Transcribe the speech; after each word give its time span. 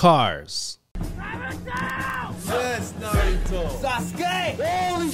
Cars. 0.00 0.78
Sasuke! 3.82 4.56
Holy 4.56 5.10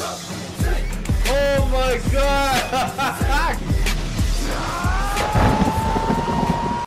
Oh 1.29 1.59
my 1.73 2.01
god! 2.12 3.57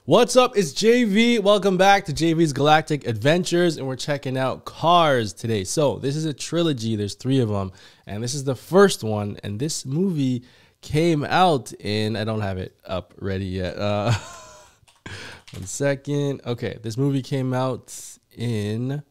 What's 0.05 0.37
up? 0.37 0.57
It's 0.57 0.71
JV. 0.71 1.41
Welcome 1.41 1.75
back 1.75 2.05
to 2.05 2.13
JV's 2.13 2.53
Galactic 2.53 3.05
Adventures, 3.05 3.75
and 3.75 3.85
we're 3.85 3.97
checking 3.97 4.37
out 4.37 4.63
Cars 4.63 5.33
today. 5.33 5.65
So, 5.65 5.97
this 5.97 6.15
is 6.15 6.23
a 6.23 6.33
trilogy, 6.33 6.95
there's 6.95 7.15
three 7.15 7.41
of 7.41 7.49
them, 7.49 7.73
and 8.07 8.23
this 8.23 8.33
is 8.33 8.45
the 8.45 8.55
first 8.55 9.03
one. 9.03 9.37
And 9.43 9.59
this 9.59 9.85
movie 9.85 10.43
came 10.79 11.25
out 11.25 11.73
in, 11.73 12.15
I 12.15 12.23
don't 12.23 12.39
have 12.39 12.59
it 12.59 12.79
up 12.85 13.13
ready 13.17 13.47
yet. 13.47 13.77
Uh, 13.77 14.13
one 15.53 15.65
second. 15.65 16.41
Okay, 16.45 16.77
this 16.81 16.97
movie 16.97 17.21
came 17.21 17.53
out 17.53 17.93
in 18.35 19.03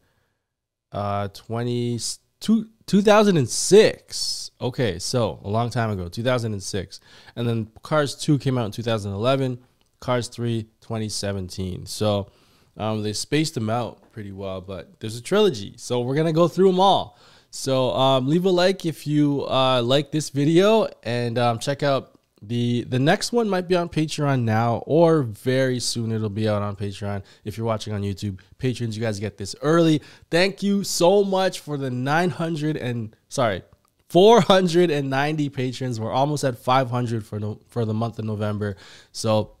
uh 0.91 1.27
20, 1.29 1.99
two, 2.39 2.67
2006. 2.85 4.51
Okay, 4.61 4.99
so 4.99 5.39
a 5.43 5.49
long 5.49 5.69
time 5.69 5.89
ago, 5.89 6.07
2006. 6.09 6.99
And 7.35 7.47
then 7.47 7.69
Cars 7.81 8.15
2 8.15 8.39
came 8.39 8.57
out 8.57 8.65
in 8.65 8.71
2011. 8.71 9.59
Cars 9.99 10.27
3 10.27 10.63
2017. 10.81 11.85
So 11.85 12.29
um, 12.77 13.03
they 13.03 13.13
spaced 13.13 13.53
them 13.53 13.69
out 13.69 14.11
pretty 14.11 14.31
well, 14.31 14.61
but 14.61 14.99
there's 14.99 15.17
a 15.17 15.21
trilogy. 15.21 15.75
So 15.77 16.01
we're 16.01 16.15
going 16.15 16.27
to 16.27 16.33
go 16.33 16.47
through 16.47 16.71
them 16.71 16.79
all. 16.79 17.17
So 17.51 17.91
um, 17.91 18.27
leave 18.27 18.45
a 18.45 18.49
like 18.49 18.85
if 18.85 19.07
you 19.07 19.45
uh, 19.47 19.81
like 19.81 20.11
this 20.11 20.29
video 20.29 20.87
and 21.03 21.37
um, 21.37 21.59
check 21.59 21.83
out 21.83 22.18
the 22.41 22.83
the 22.83 22.99
next 22.99 23.33
one 23.33 23.49
might 23.49 23.67
be 23.67 23.75
on 23.75 23.89
Patreon 23.89 24.43
now 24.43 24.83
or 24.85 25.23
very 25.23 25.79
soon 25.79 26.11
it'll 26.11 26.29
be 26.29 26.47
out 26.47 26.61
on 26.61 26.75
Patreon 26.75 27.23
if 27.43 27.57
you're 27.57 27.65
watching 27.65 27.93
on 27.93 28.01
YouTube. 28.01 28.39
Patrons, 28.57 28.95
you 28.95 29.03
guys 29.03 29.19
get 29.19 29.37
this 29.37 29.55
early. 29.61 30.01
Thank 30.31 30.63
you 30.63 30.83
so 30.83 31.23
much 31.23 31.59
for 31.59 31.77
the 31.77 31.89
900 31.89 32.77
and 32.77 33.15
sorry, 33.27 33.63
490 34.09 35.49
patrons. 35.49 35.99
We're 35.99 36.11
almost 36.11 36.43
at 36.43 36.57
500 36.57 37.25
for 37.25 37.39
no, 37.39 37.59
for 37.67 37.85
the 37.85 37.93
month 37.93 38.19
of 38.19 38.25
November. 38.25 38.77
So 39.11 39.57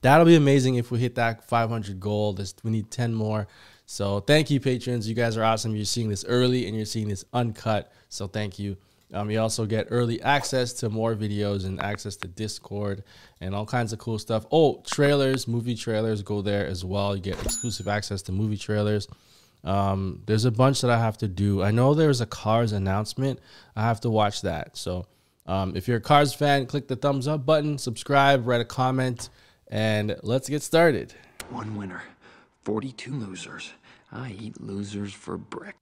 that'll 0.00 0.26
be 0.26 0.36
amazing 0.36 0.76
if 0.76 0.90
we 0.90 0.98
hit 0.98 1.16
that 1.16 1.46
500 1.48 2.00
goal. 2.00 2.32
This 2.32 2.54
we 2.62 2.70
need 2.70 2.90
10 2.90 3.14
more. 3.14 3.46
So 3.84 4.20
thank 4.20 4.50
you, 4.50 4.58
patrons. 4.58 5.08
You 5.08 5.14
guys 5.14 5.36
are 5.36 5.44
awesome. 5.44 5.76
You're 5.76 5.84
seeing 5.84 6.08
this 6.08 6.24
early 6.24 6.66
and 6.66 6.76
you're 6.76 6.86
seeing 6.86 7.08
this 7.08 7.24
uncut. 7.32 7.92
So 8.08 8.26
thank 8.26 8.58
you. 8.58 8.76
Um, 9.12 9.30
you 9.30 9.40
also 9.40 9.66
get 9.66 9.86
early 9.90 10.20
access 10.22 10.72
to 10.74 10.90
more 10.90 11.14
videos 11.14 11.64
and 11.64 11.80
access 11.80 12.16
to 12.16 12.28
Discord 12.28 13.04
and 13.40 13.54
all 13.54 13.64
kinds 13.64 13.92
of 13.92 13.98
cool 13.98 14.18
stuff. 14.18 14.46
Oh, 14.50 14.82
trailers, 14.86 15.46
movie 15.46 15.76
trailers 15.76 16.22
go 16.22 16.42
there 16.42 16.66
as 16.66 16.84
well. 16.84 17.14
You 17.14 17.22
get 17.22 17.42
exclusive 17.44 17.86
access 17.86 18.22
to 18.22 18.32
movie 18.32 18.56
trailers. 18.56 19.06
Um, 19.62 20.22
there's 20.26 20.44
a 20.44 20.50
bunch 20.50 20.80
that 20.80 20.90
I 20.90 20.98
have 20.98 21.18
to 21.18 21.28
do. 21.28 21.62
I 21.62 21.70
know 21.70 21.94
there's 21.94 22.20
a 22.20 22.26
Cars 22.26 22.72
announcement. 22.72 23.40
I 23.74 23.82
have 23.82 24.00
to 24.00 24.10
watch 24.10 24.42
that. 24.42 24.76
So 24.76 25.06
um, 25.46 25.76
if 25.76 25.86
you're 25.86 25.98
a 25.98 26.00
Cars 26.00 26.34
fan, 26.34 26.66
click 26.66 26.88
the 26.88 26.96
thumbs 26.96 27.28
up 27.28 27.46
button, 27.46 27.78
subscribe, 27.78 28.46
write 28.46 28.60
a 28.60 28.64
comment, 28.64 29.28
and 29.68 30.16
let's 30.22 30.48
get 30.48 30.62
started. 30.62 31.14
One 31.50 31.76
winner, 31.76 32.02
42 32.64 33.12
losers. 33.12 33.70
I 34.10 34.36
eat 34.40 34.60
losers 34.60 35.12
for 35.12 35.36
breakfast. 35.36 35.76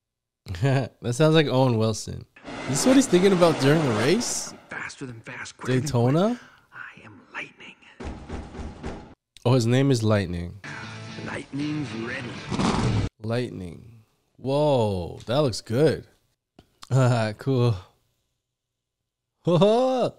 that 0.62 1.14
sounds 1.14 1.34
like 1.34 1.46
Owen 1.46 1.78
Wilson. 1.78 2.26
This 2.68 2.80
is 2.80 2.86
what 2.86 2.96
he's 2.96 3.06
thinking 3.06 3.32
about 3.32 3.60
during 3.60 3.82
the 3.84 3.92
race? 3.94 4.54
Faster 4.70 5.04
than 5.06 5.20
fast. 5.20 5.56
quicker. 5.56 5.80
Daytona? 5.80 6.40
I 6.72 7.04
am 7.04 7.20
lightning. 7.32 7.76
Oh, 9.44 9.52
his 9.52 9.66
name 9.66 9.90
is 9.90 10.02
Lightning. 10.02 10.60
Lightning's 11.26 11.92
ready. 11.96 12.28
Lightning. 13.22 14.00
Whoa, 14.38 15.20
that 15.26 15.38
looks 15.38 15.60
good. 15.60 16.06
Ah, 16.90 17.32
cool. 17.38 17.74
Are 19.46 20.12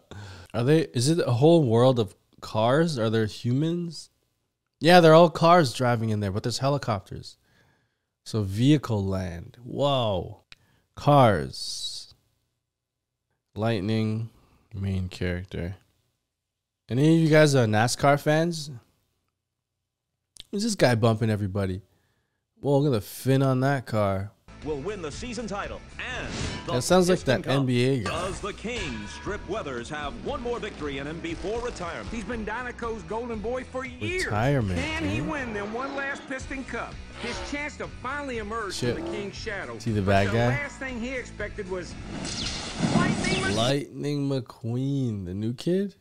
they? 0.64 0.88
Is 0.96 1.10
it 1.10 1.20
a 1.20 1.32
whole 1.34 1.64
world 1.64 2.00
of 2.00 2.16
cars? 2.42 2.98
Are 2.98 3.10
there 3.12 3.28
humans? 3.28 4.10
Yeah, 4.80 5.00
they're 5.00 5.14
all 5.14 5.30
cars 5.30 5.74
driving 5.74 6.10
in 6.10 6.22
there, 6.22 6.32
but 6.32 6.42
there's 6.42 6.58
helicopters. 6.58 7.38
So 8.26 8.42
vehicle 8.42 9.06
land. 9.06 9.58
Whoa. 9.64 10.42
Cars. 10.96 11.95
Lightning, 13.58 14.30
main 14.74 15.08
character. 15.08 15.78
Any 16.90 17.16
of 17.16 17.22
you 17.22 17.30
guys 17.30 17.56
are 17.56 17.66
NASCAR 17.66 18.20
fans? 18.20 18.70
Who's 20.52 20.64
this 20.64 20.76
guy 20.76 20.96
bumping 20.96 21.30
everybody? 21.30 21.82
Whoa, 22.60 22.80
look 22.80 22.94
at 22.94 22.98
the 22.98 23.02
fin 23.02 23.42
on 23.42 23.62
that 23.62 23.86
car. 23.86 24.32
Will 24.66 24.78
win 24.80 25.02
the 25.02 25.12
season 25.12 25.46
title 25.46 25.80
and 26.00 26.28
the 26.66 26.74
That 26.74 26.82
sounds 26.82 27.08
like 27.08 27.20
Piston 27.20 27.42
that 27.44 27.48
Cup. 27.48 27.64
NBA 27.66 28.04
guy. 28.06 28.10
Does 28.10 28.40
the 28.40 28.52
Kings 28.54 29.12
Strip 29.12 29.48
Weathers 29.48 29.88
have 29.90 30.14
one 30.26 30.42
more 30.42 30.60
victory 30.60 30.98
in 30.98 31.06
him 31.06 31.20
before 31.20 31.62
retirement? 31.62 32.10
He's 32.10 32.24
been 32.24 32.44
Dinoco's 32.46 33.04
golden 33.04 33.38
boy 33.40 33.64
for 33.66 33.86
years. 33.86 34.26
Retirement, 34.26 34.80
Can 34.80 35.08
he 35.08 35.22
win 35.22 35.54
them 35.54 35.72
one 35.72 35.96
last 35.96 36.28
Piston 36.28 36.64
Cup? 36.64 36.96
His 37.22 37.38
chance 37.52 37.78
to 37.78 37.88
finally 38.02 38.40
emerge 38.40 38.74
Shit. 38.74 38.96
from 38.96 39.06
the 39.06 39.12
King's 39.12 39.36
shadow. 39.36 39.78
See 39.78 39.92
the 39.92 40.02
But 40.02 40.10
bad 40.12 40.28
the 40.28 40.32
guy? 40.32 40.48
last 40.48 40.80
thing 40.80 41.00
he 41.00 41.14
expected 41.14 41.70
was 41.70 41.94
lightning. 42.96 43.44
McQueen. 43.44 43.56
Lightning 43.56 44.30
McQueen, 44.30 45.26
the 45.26 45.34
new 45.36 45.54
kid. 45.54 45.96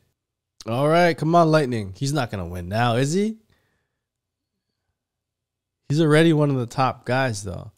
All 0.66 0.88
right, 0.88 1.16
come 1.16 1.34
on, 1.34 1.50
Lightning. 1.50 1.92
He's 1.94 2.14
not 2.14 2.30
gonna 2.30 2.46
win 2.46 2.70
now, 2.70 2.96
is 2.96 3.12
he? 3.12 3.36
He's 5.90 6.00
already 6.00 6.32
one 6.32 6.48
of 6.48 6.56
the 6.56 6.64
top 6.66 7.04
guys, 7.04 7.42
though. 7.42 7.70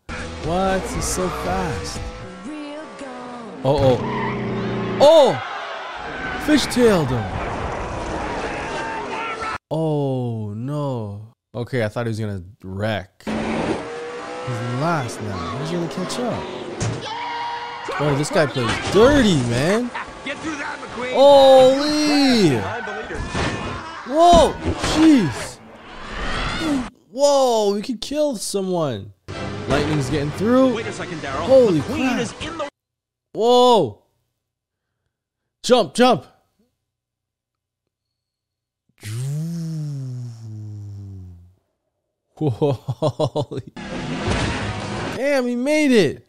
What? 0.47 0.81
He's 0.91 1.05
so 1.05 1.29
fast. 1.29 2.01
Oh, 3.65 3.99
oh, 3.99 3.99
oh! 5.01 5.35
Fishtailed 6.47 7.09
him. 7.09 7.25
Oh 9.73 10.55
no. 10.55 11.33
Okay, 11.53 11.85
I 11.85 11.89
thought 11.89 12.07
he 12.07 12.11
was 12.11 12.21
gonna 12.21 12.45
wreck. 12.63 13.25
He's 13.25 13.35
last 14.81 15.21
now. 15.23 15.59
He's 15.59 15.73
gonna 15.73 15.89
catch 15.89 16.21
up. 16.21 16.45
Oh, 17.99 18.15
this 18.17 18.31
guy 18.31 18.47
plays 18.47 18.71
dirty, 18.93 19.37
man. 19.49 19.91
Get 20.25 20.39
through 20.39 20.57
that, 20.59 20.79
McQueen. 20.79 21.13
Holy! 21.13 22.51
Behind 22.51 22.87
the 22.87 22.93
leader. 23.03 23.19
Whoa! 24.07 24.53
Jeez! 24.95 25.59
Whoa! 27.11 27.75
We 27.75 27.83
could 27.83 28.01
kill 28.01 28.37
someone. 28.37 29.13
Lightning's 29.69 30.11
getting 30.11 30.31
through. 30.33 30.75
Wait 30.75 30.87
a 30.87 30.93
second, 30.93 31.19
Daryl. 31.19 31.45
Holy 31.47 31.81
McQueen 31.81 32.09
crap. 32.09 32.21
is 32.21 32.35
in 32.41 32.59
the 32.59 32.69
Whoa! 33.33 34.03
Jump! 35.63 35.95
Jump! 35.95 36.27
Holy! 42.37 43.63
Damn! 45.17 45.47
He 45.47 45.57
made 45.57 45.91
it. 45.91 46.26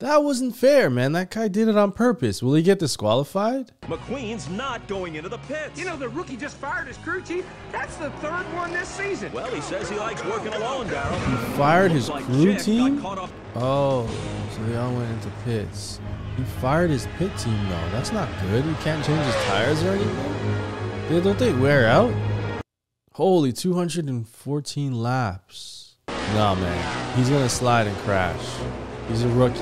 That 0.00 0.22
wasn't 0.22 0.54
fair, 0.54 0.88
man. 0.90 1.10
That 1.12 1.28
guy 1.32 1.48
did 1.48 1.66
it 1.66 1.76
on 1.76 1.90
purpose. 1.90 2.40
Will 2.40 2.54
he 2.54 2.62
get 2.62 2.78
disqualified? 2.78 3.72
McQueen's 3.82 4.48
not 4.48 4.86
going 4.86 5.16
into 5.16 5.28
the 5.28 5.38
pits. 5.38 5.76
You 5.76 5.86
know, 5.86 5.96
the 5.96 6.08
rookie 6.08 6.36
just 6.36 6.56
fired 6.56 6.86
his 6.86 6.96
crew 6.98 7.20
chief. 7.20 7.44
That's 7.72 7.96
the 7.96 8.10
third 8.22 8.44
one 8.54 8.70
this 8.72 8.88
season. 8.88 9.32
well, 9.32 9.50
he 9.52 9.60
says 9.60 9.90
he 9.90 9.96
likes 9.96 10.24
working 10.24 10.54
alone, 10.54 10.86
Daryl. 10.86 11.56
Fired 11.56 11.90
his 11.90 12.08
Like 12.08 12.22
crew 12.26 12.54
Chick 12.54 12.62
team. 12.62 12.96
Got 12.96 13.02
caught 13.02 13.18
off 13.18 13.32
Oh, 13.56 14.06
so 14.54 14.64
they 14.66 14.76
all 14.76 14.94
went 14.94 15.10
into 15.10 15.30
pits. 15.44 15.98
He 16.36 16.44
fired 16.44 16.90
his 16.90 17.08
pit 17.18 17.36
team 17.36 17.58
though. 17.68 17.90
That's 17.90 18.12
not 18.12 18.28
good. 18.42 18.64
He 18.64 18.74
can't 18.74 19.04
change 19.04 19.24
his 19.24 19.34
tires 19.46 19.82
or 19.82 19.88
anything. 19.88 21.08
They, 21.08 21.20
don't 21.20 21.38
they 21.40 21.52
wear 21.54 21.88
out? 21.88 22.14
Holy, 23.14 23.52
214 23.52 24.94
laps. 24.94 25.96
No 26.34 26.54
man, 26.54 27.16
he's 27.16 27.28
gonna 27.30 27.48
slide 27.48 27.88
and 27.88 27.96
crash. 27.98 28.46
He's 29.08 29.24
a 29.24 29.28
rookie. 29.30 29.58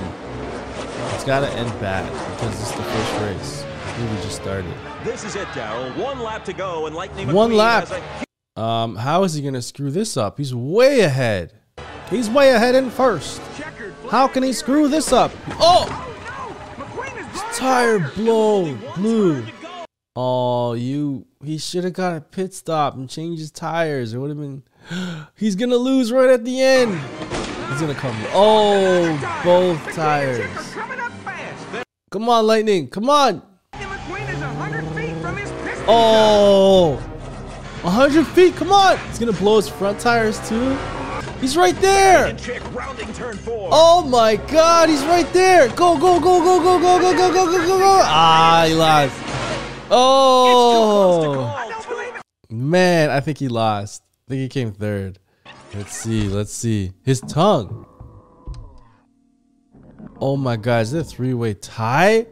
It's 1.16 1.24
gotta 1.24 1.48
end 1.52 1.70
bad 1.80 2.04
because 2.36 2.60
is 2.60 2.72
the 2.72 2.82
first 2.82 3.20
race. 3.22 3.64
Maybe 3.98 4.22
just 4.22 4.36
started. 4.36 4.70
This 5.02 5.24
is 5.24 5.34
it, 5.34 5.48
Daryl. 5.48 5.96
One 5.96 6.20
lap 6.20 6.44
to 6.44 6.52
go, 6.52 6.84
and 6.84 6.94
Lightning 6.94 7.32
One 7.32 7.52
McQueen 7.52 7.56
lap. 7.56 7.88
has 7.88 8.02
a 8.56 8.60
Um, 8.60 8.96
how 8.96 9.24
is 9.24 9.32
he 9.32 9.40
gonna 9.40 9.62
screw 9.62 9.90
this 9.90 10.18
up? 10.18 10.36
He's 10.36 10.54
way 10.54 11.00
ahead. 11.00 11.54
He's 12.10 12.28
way 12.28 12.50
ahead 12.50 12.74
in 12.74 12.90
first. 12.90 13.40
How 14.10 14.28
can 14.28 14.42
he 14.42 14.52
screw 14.52 14.88
this 14.88 15.10
up? 15.10 15.32
Oh! 15.52 15.86
Blown 16.94 17.52
Tire 17.54 17.98
blow, 18.14 18.74
blue. 18.94 19.36
turn 19.36 19.46
to 19.46 19.52
go. 19.62 19.84
Oh, 20.16 20.74
you. 20.74 21.26
He 21.42 21.56
should 21.56 21.84
have 21.84 21.94
got 21.94 22.14
a 22.14 22.20
pit 22.20 22.52
stop 22.52 22.94
and 22.94 23.08
changed 23.08 23.40
his 23.40 23.50
tires. 23.50 24.12
It 24.12 24.19
would 24.19 24.28
have 24.28 24.38
been. 24.38 24.64
He's 25.34 25.56
gonna 25.56 25.76
lose 25.76 26.12
right 26.12 26.28
at 26.28 26.44
the 26.44 26.60
end. 26.60 27.00
He's 27.70 27.80
gonna 27.80 27.94
come. 27.94 28.16
Oh, 28.34 29.40
both 29.42 29.94
tires. 29.94 30.76
Come 32.08 32.29
on, 32.29 32.47
Lightning. 32.47 32.88
Come 32.88 33.11
on. 33.11 33.43
McQueen 33.73 34.32
is 34.32 34.41
100 34.41 34.85
feet 34.94 35.17
from 35.20 35.37
his 35.37 35.50
piston 35.50 35.85
Oh, 35.88 36.94
100 37.82 38.25
feet. 38.29 38.55
Come 38.55 38.70
on. 38.70 38.97
He's 39.08 39.19
gonna 39.19 39.32
blow 39.32 39.56
his 39.56 39.69
front 39.69 39.99
tires 39.99 40.38
too. 40.49 40.76
He's 41.41 41.56
right 41.56 41.75
there. 41.81 42.32
Chick 42.35 42.62
rounding 42.73 43.12
turn 43.12 43.37
four. 43.37 43.70
Oh 43.73 44.06
my 44.06 44.37
god, 44.37 44.88
he's 44.88 45.05
right 45.06 45.31
there. 45.32 45.67
Go, 45.70 45.99
go, 45.99 46.20
go, 46.20 46.38
go, 46.41 46.61
go, 46.61 46.79
go, 46.79 47.00
go, 47.00 47.12
go, 47.12 47.32
go, 47.32 47.47
go, 47.47 47.67
go, 47.67 47.79
go. 47.79 48.00
Ah, 48.05 48.67
he 48.69 48.75
lost. 48.75 49.14
Oh. 49.91 51.53
Man, 52.49 53.11
I 53.11 53.19
think 53.19 53.38
he 53.38 53.49
lost. 53.49 54.05
I 54.29 54.31
think 54.31 54.43
he 54.43 54.49
came 54.49 54.70
third. 54.70 55.19
Let's 55.75 55.97
see, 55.97 56.29
let's 56.29 56.53
see. 56.53 56.93
His 57.03 57.20
tongue. 57.20 57.85
Oh 60.20 60.36
my 60.36 60.56
god, 60.56 60.82
is 60.82 60.92
it 60.94 61.00
a 61.00 61.04
three-way 61.04 61.54
tie? 61.54 62.26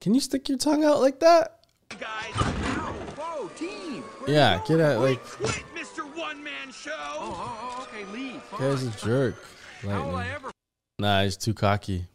Can 0.00 0.14
you 0.14 0.20
stick 0.20 0.48
your 0.48 0.58
tongue 0.58 0.84
out 0.84 1.00
like 1.00 1.20
that? 1.20 1.60
Guys, 1.98 2.32
ow, 2.36 2.94
whoa, 3.16 3.48
team. 3.56 4.04
Yeah, 4.26 4.60
get 4.66 4.80
out 4.80 5.00
like 5.00 5.22
Quit, 5.24 5.64
Mr. 5.74 6.04
One 6.16 6.42
Man 6.44 6.70
Show. 6.72 6.90
Oh, 6.94 7.34
oh, 7.34 7.76
oh, 7.78 7.88
okay, 7.88 8.04
leave. 8.12 8.42
guy's 8.58 8.84
a 8.84 8.90
jerk. 9.06 9.34
How 9.82 9.88
will 9.88 9.96
I 9.96 10.12
Lightning. 10.12 10.34
ever? 10.34 10.50
Nah, 10.98 11.22
he's 11.22 11.36
too 11.36 11.54
cocky. 11.54 12.06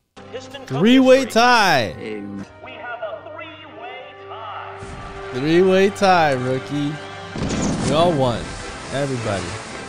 Three-way 0.67 1.25
tie. 1.25 1.95
We 2.63 2.71
have 2.71 2.99
a 3.01 3.31
three-way 3.35 4.03
tie. 4.27 4.79
Three-way 5.33 5.89
tie, 5.91 6.31
rookie. 6.33 6.93
We 7.85 7.91
all 7.95 8.13
won. 8.13 8.41
Everybody. 8.93 9.45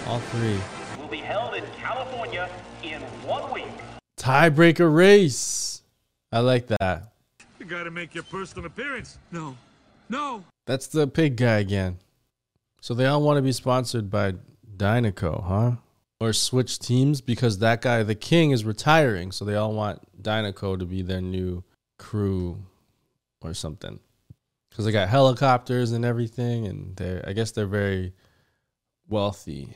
All 0.06 0.20
three. 0.20 0.58
Will 0.98 1.08
be 1.08 1.18
held 1.18 1.54
in 1.54 1.64
California 1.78 2.44
in 2.44 2.50
one 2.50 2.54
week. 2.54 2.65
Tiebreaker 4.26 4.92
race. 4.92 5.82
I 6.32 6.40
like 6.40 6.66
that. 6.66 7.12
You 7.60 7.64
gotta 7.64 7.92
make 7.92 8.12
your 8.12 8.24
personal 8.24 8.66
appearance. 8.66 9.18
No. 9.30 9.56
No. 10.08 10.42
That's 10.66 10.88
the 10.88 11.06
pig 11.06 11.36
guy 11.36 11.58
again. 11.58 11.98
So 12.80 12.92
they 12.92 13.06
all 13.06 13.22
want 13.22 13.36
to 13.38 13.42
be 13.42 13.52
sponsored 13.52 14.10
by 14.10 14.34
Dinoco, 14.76 15.44
huh? 15.44 15.76
Or 16.18 16.32
switch 16.32 16.80
teams 16.80 17.20
because 17.20 17.60
that 17.60 17.80
guy, 17.82 18.02
the 18.02 18.16
king, 18.16 18.50
is 18.50 18.64
retiring. 18.64 19.30
So 19.30 19.44
they 19.44 19.54
all 19.54 19.72
want 19.72 20.00
Dinoco 20.20 20.76
to 20.76 20.84
be 20.84 21.02
their 21.02 21.20
new 21.20 21.62
crew 21.96 22.58
or 23.42 23.54
something. 23.54 24.00
Because 24.70 24.86
they 24.86 24.92
got 24.92 25.08
helicopters 25.08 25.92
and 25.92 26.04
everything, 26.04 26.66
and 26.66 26.96
they're 26.96 27.24
I 27.24 27.32
guess 27.32 27.52
they're 27.52 27.66
very 27.66 28.12
wealthy. 29.08 29.68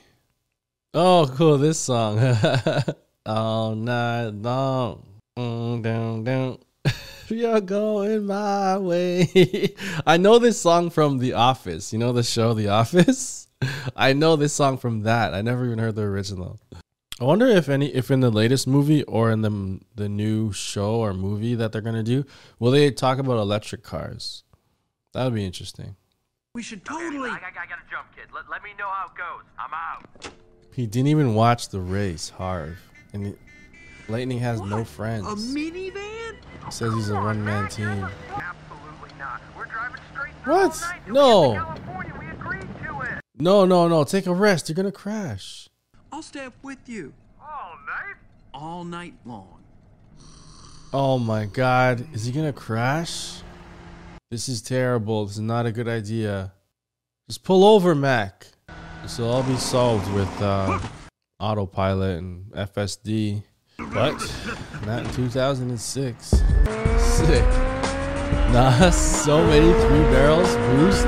Oh, 0.93 1.33
cool! 1.37 1.57
This 1.57 1.79
song. 1.79 2.19
All 3.27 3.75
night 3.75 4.31
long, 4.31 5.05
Mm, 5.37 5.83
down, 5.83 6.25
down. 6.25 6.59
You're 7.29 7.61
going 7.61 8.27
my 8.27 8.79
way. 8.79 9.75
I 10.07 10.17
know 10.17 10.39
this 10.39 10.61
song 10.61 10.91
from 10.91 11.19
The 11.19 11.35
Office. 11.35 11.93
You 11.93 11.99
know 11.99 12.13
the 12.13 12.23
show 12.23 12.55
The 12.55 12.69
Office? 12.69 13.49
I 13.97 14.13
know 14.13 14.37
this 14.37 14.53
song 14.53 14.79
from 14.79 15.03
that. 15.03 15.35
I 15.35 15.43
never 15.43 15.65
even 15.67 15.79
heard 15.79 15.97
the 15.97 16.03
original. 16.03 16.59
I 17.21 17.25
wonder 17.25 17.47
if 17.47 17.69
any 17.69 17.89
if 17.95 18.11
in 18.11 18.21
the 18.21 18.31
latest 18.31 18.67
movie 18.67 19.03
or 19.05 19.31
in 19.31 19.43
the 19.43 19.81
the 19.95 20.09
new 20.09 20.53
show 20.53 20.95
or 20.97 21.13
movie 21.13 21.55
that 21.55 21.71
they're 21.71 21.83
gonna 21.83 22.03
do, 22.03 22.25
will 22.59 22.71
they 22.71 22.91
talk 22.91 23.19
about 23.19 23.39
electric 23.39 23.83
cars? 23.83 24.43
That 25.13 25.25
would 25.25 25.35
be 25.35 25.45
interesting. 25.45 25.97
We 26.55 26.63
should 26.63 26.85
totally. 26.85 27.29
I, 27.29 27.35
I, 27.35 27.49
I 27.49 27.67
gotta 27.67 27.83
jump, 27.91 28.15
kid. 28.17 28.29
Let, 28.35 28.49
let 28.49 28.63
me 28.63 28.71
know 28.79 28.89
how 28.89 29.07
it 29.07 29.17
goes. 29.17 29.45
I'm 29.59 29.73
out. 29.75 30.33
He 30.75 30.87
didn't 30.87 31.09
even 31.09 31.35
watch 31.35 31.69
the 31.69 31.81
race, 31.81 32.31
Harv. 32.31 32.79
And 33.13 33.27
he, 33.27 33.35
Lightning 34.09 34.39
has 34.39 34.61
no 34.61 34.85
friends. 34.85 35.27
A 35.27 35.35
minivan? 35.57 36.37
He 36.65 36.71
says 36.71 36.93
he's 36.95 37.11
a 37.11 37.15
one 37.15 37.45
man 37.45 37.69
team. 37.69 37.87
Absolutely 37.89 39.11
not. 39.19 39.41
We're 39.57 39.65
driving 39.67 40.01
straight 40.13 40.33
through 40.43 40.53
What? 40.55 40.73
all 40.73 40.89
night 40.89 41.05
till 41.07 41.15
No. 41.15 41.49
we 41.51 41.55
get 41.55 41.61
to 41.77 41.83
California. 41.83 42.15
We 42.19 42.27
agreed 42.31 42.61
to 42.85 43.01
it. 43.03 43.21
No, 43.39 43.65
no, 43.65 43.89
no. 43.89 44.05
Take 44.05 44.27
a 44.27 44.35
rest. 44.35 44.69
You're 44.69 44.77
gonna 44.77 44.93
crash. 44.93 45.69
I'll 46.13 46.23
stay 46.23 46.45
up 46.45 46.55
with 46.63 46.89
you 46.89 47.13
All 47.41 47.77
night? 47.87 48.17
all 48.53 48.85
night 48.85 49.15
long. 49.25 49.61
Oh 50.93 51.19
my 51.19 51.47
god. 51.47 52.05
Is 52.13 52.25
he 52.25 52.33
gonna 52.33 52.53
crash? 52.53 53.43
This 54.31 54.49
is 54.49 54.61
terrible. 54.63 55.27
This 55.27 55.37
is 55.37 55.41
not 55.41 55.67
a 55.67 55.73
good 55.73 55.89
idea. 55.89 56.53
Just 57.29 57.45
pull 57.45 57.65
over, 57.65 57.95
Mac. 57.95 58.47
This 59.03 59.19
will 59.19 59.29
all 59.31 59.43
be 59.45 59.57
solved 59.57 60.13
with 60.13 60.43
uh, 60.43 60.79
autopilot 61.41 62.19
and 62.19 62.53
FSD. 62.53 63.43
But 63.93 64.15
not 64.85 65.05
in 65.05 65.13
2006. 65.15 66.27
Sick. 66.99 67.45
Nah, 68.53 68.91
so 68.91 69.45
many 69.45 69.73
three 69.73 70.03
barrels 70.13 70.55
boost. 70.57 71.07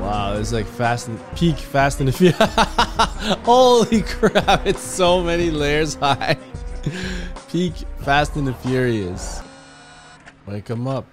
Wow, 0.00 0.36
it's 0.36 0.52
like 0.52 0.66
fast 0.66 1.08
and 1.08 1.18
peak 1.34 1.56
fast 1.56 2.00
and 2.00 2.08
the. 2.10 3.40
Holy 3.44 4.02
crap, 4.02 4.66
it's 4.66 4.82
so 4.82 5.22
many 5.22 5.50
layers 5.50 5.94
high. 5.94 6.38
peak 7.50 7.74
fast 8.00 8.36
and 8.36 8.46
the 8.46 8.54
furious. 8.54 9.42
Wake 10.46 10.68
him 10.68 10.86
up. 10.86 11.06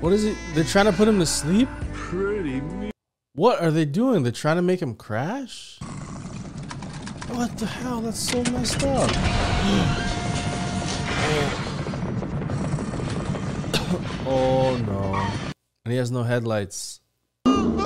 What 0.00 0.12
is 0.12 0.24
it? 0.24 0.36
They're 0.54 0.64
trying 0.64 0.86
to 0.86 0.92
put 0.92 1.08
him 1.08 1.18
to 1.18 1.26
sleep? 1.26 1.68
Pretty. 1.92 2.92
What 3.36 3.60
are 3.60 3.70
they 3.70 3.84
doing? 3.84 4.22
They're 4.22 4.32
trying 4.32 4.56
to 4.56 4.62
make 4.62 4.80
him 4.80 4.94
crash? 4.94 5.78
What 7.28 7.58
the 7.58 7.66
hell? 7.66 8.00
That's 8.00 8.18
so 8.18 8.42
messed 8.44 8.82
up. 8.82 9.10
oh 14.26 14.82
no. 14.86 15.14
And 15.84 15.92
he 15.92 15.98
has 15.98 16.10
no 16.10 16.22
headlights. 16.22 17.02
He 17.44 17.50
woke 17.50 17.80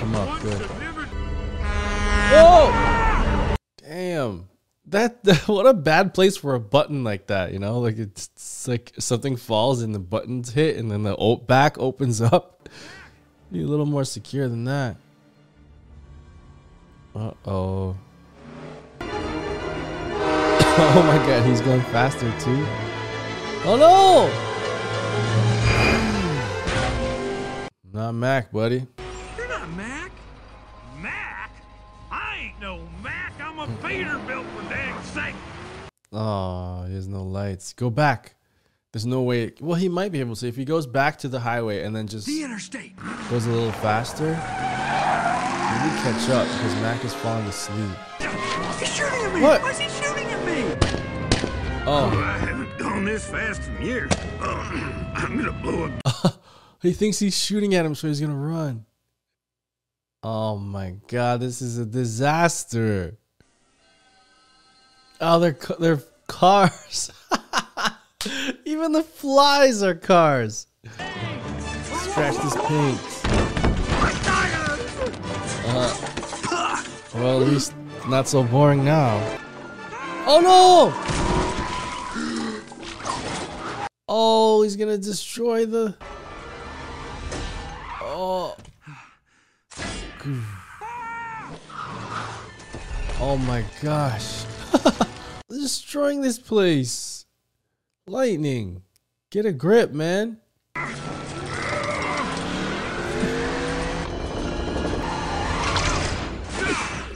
him 0.00 0.16
up. 0.16 0.42
Good. 0.42 0.60
Whoa! 2.32 3.54
Damn. 3.78 4.48
That, 4.86 5.22
that 5.24 5.48
what 5.48 5.66
a 5.66 5.74
bad 5.74 6.14
place 6.14 6.36
for 6.36 6.54
a 6.54 6.60
button 6.60 7.04
like 7.04 7.28
that, 7.28 7.52
you 7.52 7.58
know? 7.58 7.80
Like 7.80 7.98
it's, 7.98 8.30
it's 8.34 8.68
like 8.68 8.92
something 8.98 9.36
falls 9.36 9.82
and 9.82 9.94
the 9.94 9.98
buttons 9.98 10.52
hit 10.52 10.76
and 10.76 10.90
then 10.90 11.02
the 11.02 11.40
back 11.46 11.78
opens 11.78 12.20
up. 12.32 12.68
Be 13.50 13.62
a 13.62 13.66
little 13.66 13.86
more 13.86 14.04
secure 14.04 14.48
than 14.48 14.64
that. 14.64 14.96
Uh-oh. 17.14 17.94
oh 20.74 21.02
my 21.06 21.18
god, 21.26 21.46
he's 21.46 21.60
going 21.60 21.82
faster 21.82 22.32
too. 22.40 22.66
Oh 23.64 23.76
no! 23.76 24.30
Hmm. 27.92 27.96
Not 27.96 28.12
Mac, 28.12 28.50
buddy. 28.50 28.86
Oh, 36.12 36.84
he 36.88 36.94
has 36.94 37.08
no 37.08 37.22
lights. 37.22 37.72
Go 37.72 37.88
back. 37.90 38.34
There's 38.92 39.06
no 39.06 39.22
way. 39.22 39.52
Well, 39.60 39.76
he 39.78 39.88
might 39.88 40.12
be 40.12 40.20
able 40.20 40.36
to 40.36 40.46
if 40.46 40.56
he 40.56 40.64
goes 40.66 40.86
back 40.86 41.18
to 41.20 41.28
the 41.28 41.40
highway 41.40 41.82
and 41.82 41.96
then 41.96 42.06
just 42.06 42.26
The 42.26 42.42
interstate. 42.42 42.94
goes 43.30 43.46
a 43.46 43.50
little 43.50 43.72
faster. 43.72 44.26
Maybe 44.26 45.96
catch 46.02 46.28
up 46.28 46.46
because 46.46 46.74
Mac 46.82 47.02
is 47.04 47.14
falling 47.14 47.46
asleep. 47.46 47.96
He's 48.78 48.94
shooting 48.94 49.20
at 49.24 49.34
me. 49.34 49.40
What? 49.40 49.62
Why 49.62 49.70
is 49.70 49.78
he 49.78 49.88
shooting 49.88 50.26
at 50.26 50.44
me? 50.44 50.76
Oh, 51.86 52.10
I 52.24 52.38
haven't 52.38 52.78
gone 52.78 53.04
this 53.06 53.26
fast 53.26 53.62
in 53.68 53.82
years. 53.86 54.12
I'm 54.40 55.36
gonna 55.38 55.52
blow 55.62 55.90
a 56.04 56.32
he 56.82 56.92
thinks 56.92 57.18
he's 57.18 57.36
shooting 57.36 57.74
at 57.74 57.86
him, 57.86 57.94
so 57.94 58.08
he's 58.08 58.20
gonna 58.20 58.36
run. 58.36 58.84
Oh 60.22 60.56
my 60.58 60.96
god, 61.08 61.40
this 61.40 61.62
is 61.62 61.78
a 61.78 61.86
disaster. 61.86 63.16
Oh, 65.24 65.38
they're 65.38 65.56
they're 65.78 66.02
cars. 66.26 67.12
Even 68.64 68.90
the 68.90 69.04
flies 69.04 69.80
are 69.80 69.94
cars. 69.94 70.66
Scratch 70.90 72.36
this 72.38 72.56
paint. 72.66 72.98
Uh, 75.64 76.82
well, 77.14 77.40
at 77.40 77.46
least 77.46 77.72
not 78.08 78.26
so 78.26 78.42
boring 78.42 78.84
now. 78.84 79.38
Oh 80.26 80.40
no! 80.42 80.92
Oh, 84.08 84.62
he's 84.64 84.74
gonna 84.74 84.98
destroy 84.98 85.66
the. 85.66 85.94
Oh. 88.00 88.56
Oh 93.20 93.36
my 93.36 93.64
gosh. 93.80 94.44
Destroying 95.52 96.22
this 96.22 96.38
place. 96.38 97.26
Lightning. 98.06 98.82
Get 99.30 99.44
a 99.44 99.52
grip, 99.52 99.92
man. 99.92 100.38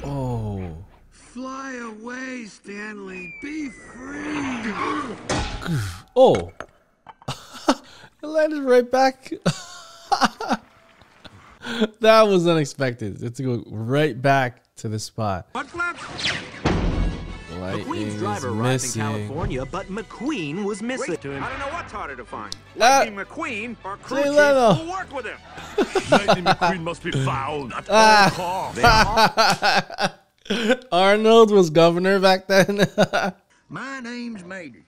Oh. 0.05 0.77
Fly 1.11 1.73
away, 1.77 2.45
Stanley. 2.45 3.35
Be 3.41 3.71
free. 3.71 4.75
Oh. 6.19 6.53
it 7.69 8.27
landed 8.27 8.63
right 8.63 8.89
back. 8.91 9.33
that 12.01 12.23
was 12.23 12.47
unexpected. 12.47 13.23
It's 13.23 13.37
to 13.39 13.43
go 13.43 13.65
right 13.67 14.21
back 14.21 14.63
to 14.77 14.89
the 14.89 14.99
spot. 14.99 15.49
Flaps? 15.53 16.56
Lightning 17.61 17.87
McQueen's 17.87 18.17
driver 18.19 18.49
arrived 18.49 18.61
in 18.61 18.63
missing. 18.73 19.03
California, 19.03 19.67
but 19.67 19.87
McQueen 19.87 20.65
was 20.65 20.83
missing. 20.83 21.15
I 21.15 21.17
don't 21.17 21.59
know 21.59 21.69
what's 21.73 21.93
harder 21.93 22.17
to 22.17 22.25
find. 22.25 22.55
Ah. 22.81 22.99
Lightning 23.01 23.19
McQueen 23.25 23.77
or 23.85 23.97
crew 23.99 24.17
Jay 24.19 24.23
chief 24.25 24.33
Leno. 24.37 24.75
who 24.75 24.91
worked 24.91 25.13
with 25.13 25.27
him. 25.27 25.39
Lightning 26.27 26.45
McQueen 26.45 26.81
must 26.83 27.03
be 27.03 27.11
found 27.13 27.73
at 27.73 27.87
Ah. 27.91 28.41
all 28.41 28.73
costs. 28.75 30.19
Arnold 30.93 31.51
was 31.51 31.71
governor 31.71 32.21
back 32.21 32.47
then. 32.47 32.87
My 33.69 34.01
name's 34.01 34.45
Mater. 34.45 34.85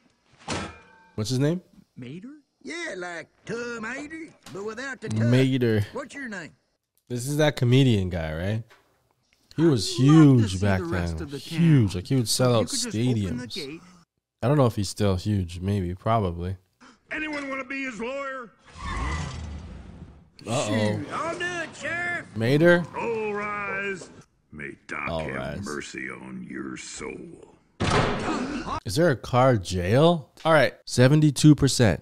What's 1.17 1.31
his 1.31 1.39
name? 1.41 1.61
Mater? 1.97 2.29
Yeah, 2.63 2.95
like 2.97 3.29
Tom 3.47 3.83
Mater, 3.83 4.29
but 4.53 4.65
without 4.65 5.01
the 5.01 5.09
Tom. 5.09 5.31
Mater. 5.31 5.85
What's 5.93 6.15
your 6.15 6.29
name? 6.29 6.53
This 7.09 7.27
is 7.27 7.39
that 7.39 7.57
comedian 7.57 8.11
guy, 8.11 8.33
right? 8.35 8.63
He 9.59 9.65
was 9.65 9.97
huge 9.97 10.61
back 10.61 10.81
the 10.81 10.87
then. 10.87 11.23
of 11.23 11.31
the. 11.33 11.39
Huge. 11.39 11.95
Like 11.97 12.07
he 12.07 12.15
would 12.17 12.29
sell 12.29 12.55
out 12.55 12.67
could 12.69 12.71
just 12.71 12.87
open 12.87 13.01
the 13.01 13.15
stadiums. 13.47 13.81
I 14.41 14.47
don't 14.49 14.57
know 14.57 14.67
if 14.67 14.77
he's 14.77 14.89
still 14.89 15.17
huge. 15.17 15.59
Maybe. 15.61 15.95
Probably. 15.95 16.57
Anyone 17.11 17.49
want 17.49 17.61
to 17.61 17.69
be 17.69 17.83
his 17.85 17.99
lawyer? 18.01 18.51
Uh 20.47 20.51
oh. 20.51 21.01
I'll 21.13 21.39
do 21.39 21.45
it, 21.45 21.69
Sheriff. 21.77 22.27
Mater? 22.37 22.85
All 22.97 23.33
rise. 23.33 24.11
May 24.53 24.71
Doc 24.87 25.09
All 25.09 25.21
have 25.21 25.35
rise. 25.35 25.61
mercy 25.65 26.09
on 26.09 26.47
your 26.49 26.77
soul. 26.77 27.19
Is 28.85 28.95
there 28.95 29.11
a 29.11 29.17
car 29.17 29.57
jail? 29.57 30.31
All 30.45 30.53
right. 30.53 30.75
72% 30.87 31.99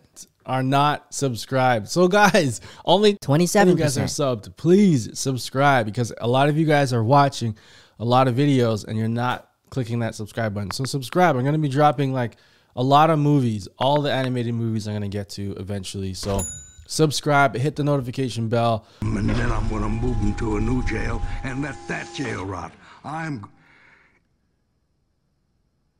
are 0.47 0.63
not 0.63 1.13
subscribed. 1.13 1.89
So, 1.89 2.09
guys, 2.09 2.61
only 2.85 3.15
27 3.15 3.73
of 3.73 3.79
you 3.79 3.85
guys 3.85 3.99
are 3.99 4.05
subbed. 4.05 4.57
Please 4.57 5.19
subscribe 5.19 5.87
because 5.87 6.13
a 6.19 6.29
lot 6.29 6.49
of 6.49 6.57
you 6.57 6.65
guys 6.65 6.93
are 6.93 7.05
watching 7.05 7.57
a 7.99 8.05
lot 8.05 8.29
of 8.29 8.35
videos 8.35 8.85
and 8.87 8.97
you're 8.99 9.09
not 9.09 9.51
clicking 9.71 9.99
that 9.99 10.15
subscribe 10.15 10.55
button. 10.55 10.71
So, 10.71 10.85
subscribe. 10.85 11.37
I'm 11.37 11.43
going 11.43 11.53
to 11.55 11.59
be 11.59 11.69
dropping 11.69 12.13
like 12.13 12.37
a 12.77 12.83
lot 12.83 13.11
of 13.11 13.19
movies, 13.19 13.69
all 13.79 14.01
the 14.01 14.13
animated 14.13 14.55
movies 14.55 14.87
I'm 14.87 14.93
going 14.93 15.03
to 15.03 15.09
get 15.09 15.29
to 15.31 15.53
eventually. 15.59 16.15
So, 16.15 16.43
subscribe, 16.87 17.57
hit 17.57 17.77
the 17.77 17.85
notification 17.85 18.49
bell. 18.49 18.87
And 19.03 19.29
then 19.29 19.51
I'm 19.53 19.69
gonna 19.69 19.89
move 19.89 20.17
him 20.19 20.35
to 20.37 20.57
a 20.57 20.61
new 20.61 20.85
jail 20.85 21.21
and 21.43 21.63
let 21.63 21.77
that 21.89 22.09
jail 22.15 22.45
rot. 22.45 22.73
I'm 23.05 23.45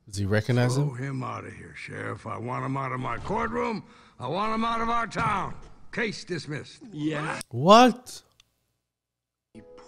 Does 0.07 0.17
he 0.17 0.25
recognize 0.25 0.75
throw 0.75 0.93
him? 0.93 1.03
him 1.03 1.23
out 1.23 1.45
of 1.45 1.53
here, 1.53 1.73
Sheriff. 1.75 2.25
I 2.25 2.37
want 2.37 2.65
him 2.65 2.77
out 2.77 2.91
of 2.93 2.99
my 2.99 3.17
courtroom. 3.17 3.83
I 4.19 4.27
want 4.27 4.53
him 4.53 4.65
out 4.65 4.81
of 4.81 4.89
our 4.89 5.07
town. 5.07 5.53
Case 5.91 6.23
dismissed. 6.23 6.79
Yeah. 6.91 7.39
What? 7.49 8.21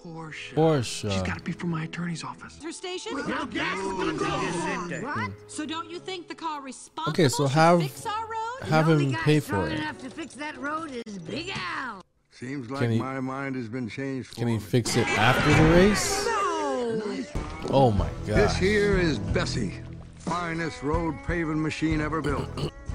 Portia. 0.04 0.56
Porsche. 0.56 1.12
She's 1.12 1.22
gotta 1.24 1.42
be 1.44 1.52
from 1.52 1.72
my 1.72 1.84
attorney's 1.84 2.24
office. 2.24 2.58
Her 2.64 2.72
station? 2.72 3.18
What? 3.18 5.32
So 5.48 5.66
don't 5.66 5.90
you 5.90 6.00
think 6.00 6.28
the 6.30 6.36
car 6.36 6.62
responsible 6.62 7.12
Okay, 7.12 7.28
so 7.28 7.48
have 7.48 7.82
fix 7.82 8.06
our 8.06 8.26
road? 8.26 8.70
have 8.70 8.88
him 8.90 9.12
pay 9.14 9.40
for 9.42 9.68
it. 9.68 9.78
to 10.00 10.10
fix 10.10 10.36
that 10.36 10.58
road 10.58 10.92
is 11.06 11.20
Big 11.20 11.52
Al. 11.54 12.02
Seems 12.32 12.70
like 12.72 12.90
he- 12.90 12.98
my 13.00 13.20
mind 13.20 13.56
has 13.58 13.68
been 13.68 13.90
changed 13.90 14.30
for 14.30 14.36
Can 14.36 14.48
he 14.48 14.54
me. 14.56 14.60
fix 14.60 14.96
it 14.96 15.08
after 15.18 15.54
the 15.54 15.70
race? 15.72 16.26
No. 16.26 17.02
Oh 17.72 17.92
my 17.92 18.08
god. 18.26 18.38
This 18.38 18.56
here 18.56 18.98
is 18.98 19.20
Bessie, 19.20 19.82
finest 20.20 20.82
road 20.82 21.16
paving 21.28 21.62
machine 21.62 22.00
ever 22.00 22.22
built. 22.22 22.48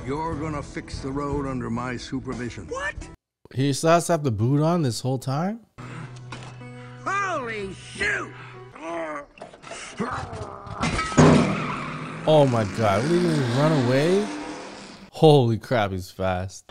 You're 0.06 0.34
gonna 0.34 0.62
fix 0.62 0.98
the 0.98 1.10
road 1.10 1.46
under 1.46 1.70
my 1.70 1.96
supervision. 1.96 2.66
What? 2.68 2.94
He 3.54 3.72
still 3.72 3.90
has 3.90 4.06
to 4.06 4.12
have 4.12 4.22
the 4.22 4.30
boot 4.30 4.62
on 4.62 4.82
this 4.82 5.00
whole 5.00 5.18
time? 5.18 5.60
Holy 7.06 7.72
shoot! 7.72 8.30
Oh 12.26 12.46
my 12.50 12.64
god. 12.76 13.02
What 13.02 13.12
are 13.12 13.14
you 13.14 13.22
gonna 13.22 13.46
run 13.56 13.86
away? 13.86 14.26
Holy 15.12 15.56
crap, 15.56 15.90
he's 15.92 16.10
fast. 16.10 16.66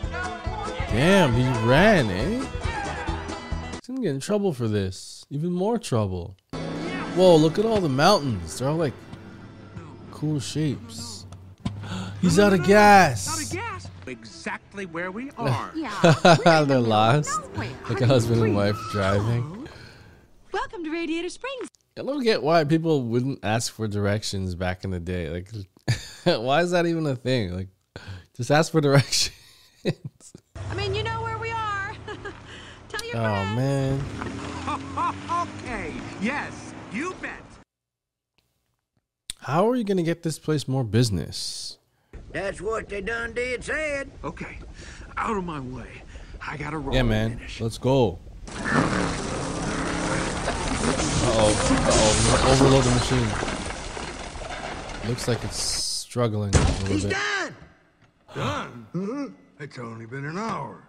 Damn, 0.90 1.32
he 1.32 1.44
ran, 1.66 2.10
eh? 2.10 2.44
He's 3.72 3.80
gonna 3.88 4.00
get 4.00 4.10
in 4.10 4.20
trouble 4.20 4.52
for 4.52 4.68
this. 4.68 5.24
Even 5.30 5.50
more 5.50 5.78
trouble. 5.78 6.36
Whoa, 7.14 7.36
look 7.36 7.58
at 7.58 7.64
all 7.64 7.80
the 7.80 7.88
mountains. 7.88 8.58
They're 8.58 8.68
all 8.68 8.76
like 8.76 8.94
cool 10.10 10.38
shapes. 10.38 11.13
He's 12.24 12.38
out 12.38 12.54
of 12.54 12.64
gas. 12.64 13.52
gas. 13.52 13.86
Exactly 14.06 14.86
where 14.86 15.10
we 15.10 15.30
are. 15.36 15.70
Yeah. 15.74 16.64
They're 16.64 16.80
lost. 16.80 17.38
Like 17.54 18.00
a 18.00 18.06
husband 18.06 18.42
and 18.42 18.56
wife 18.56 18.78
driving. 18.90 19.68
Welcome 20.50 20.84
to 20.84 20.90
Radiator 20.90 21.28
Springs. 21.28 21.68
I 21.98 22.02
don't 22.02 22.24
get 22.24 22.42
why 22.42 22.64
people 22.64 23.02
wouldn't 23.02 23.40
ask 23.42 23.70
for 23.70 23.86
directions 23.86 24.54
back 24.54 24.84
in 24.84 24.90
the 24.90 25.00
day. 25.00 25.28
Like, 25.28 25.50
why 26.42 26.62
is 26.62 26.70
that 26.70 26.86
even 26.86 27.06
a 27.06 27.14
thing? 27.14 27.54
Like, 27.54 27.68
just 28.34 28.50
ask 28.50 28.72
for 28.72 28.80
directions. 28.80 29.36
I 29.84 30.74
mean, 30.74 30.94
you 30.94 31.02
know 31.02 31.20
where 31.22 31.36
we 31.36 31.50
are. 31.50 31.92
Tell 32.88 33.06
your 33.06 33.18
oh 33.18 33.54
friends. 33.54 34.02
man. 34.64 35.52
okay. 35.62 35.92
Yes, 36.22 36.72
you 36.90 37.12
bet. 37.20 37.32
How 39.40 39.68
are 39.68 39.76
you 39.76 39.84
gonna 39.84 40.02
get 40.02 40.22
this 40.22 40.38
place 40.38 40.66
more 40.66 40.84
business? 40.84 41.76
That's 42.34 42.60
what 42.60 42.88
they 42.88 43.00
done 43.00 43.32
did 43.32 43.62
said. 43.62 44.10
Okay, 44.24 44.58
out 45.16 45.36
of 45.36 45.44
my 45.44 45.60
way. 45.60 45.86
I 46.44 46.56
gotta 46.56 46.78
roll. 46.78 46.92
Yeah, 46.92 47.02
man. 47.02 47.40
Let's 47.60 47.78
go. 47.78 48.18
Uh-oh. 48.48 48.84
Uh-oh. 51.70 52.50
Overload 52.50 52.82
the 52.82 52.90
machine. 52.90 53.28
Looks 55.08 55.28
like 55.28 55.44
it's 55.44 55.62
struggling 55.62 56.52
a 56.56 56.58
little 56.58 56.86
He's 56.88 57.04
bit. 57.04 57.12
done. 57.12 57.54
Done? 58.34 58.86
Huh? 58.92 59.28
It's 59.60 59.78
only 59.78 60.06
been 60.06 60.24
an 60.24 60.36
hour. 60.36 60.82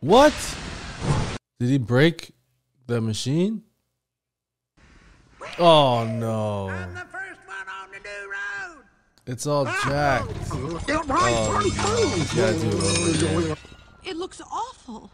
What? 0.00 0.34
Did 1.58 1.70
he 1.70 1.78
break 1.78 2.34
the 2.86 3.00
machine? 3.00 3.62
Oh 5.58 6.04
no. 6.04 6.68
It's 9.26 9.46
all 9.46 9.64
jacked. 9.64 10.26
Oh, 10.52 10.80
you 10.86 10.98
gotta 12.36 12.66
it 12.66 12.74
over 12.74 13.42
again. 13.44 13.56
It 14.04 14.16
looks 14.16 14.40
awful. 14.40 15.10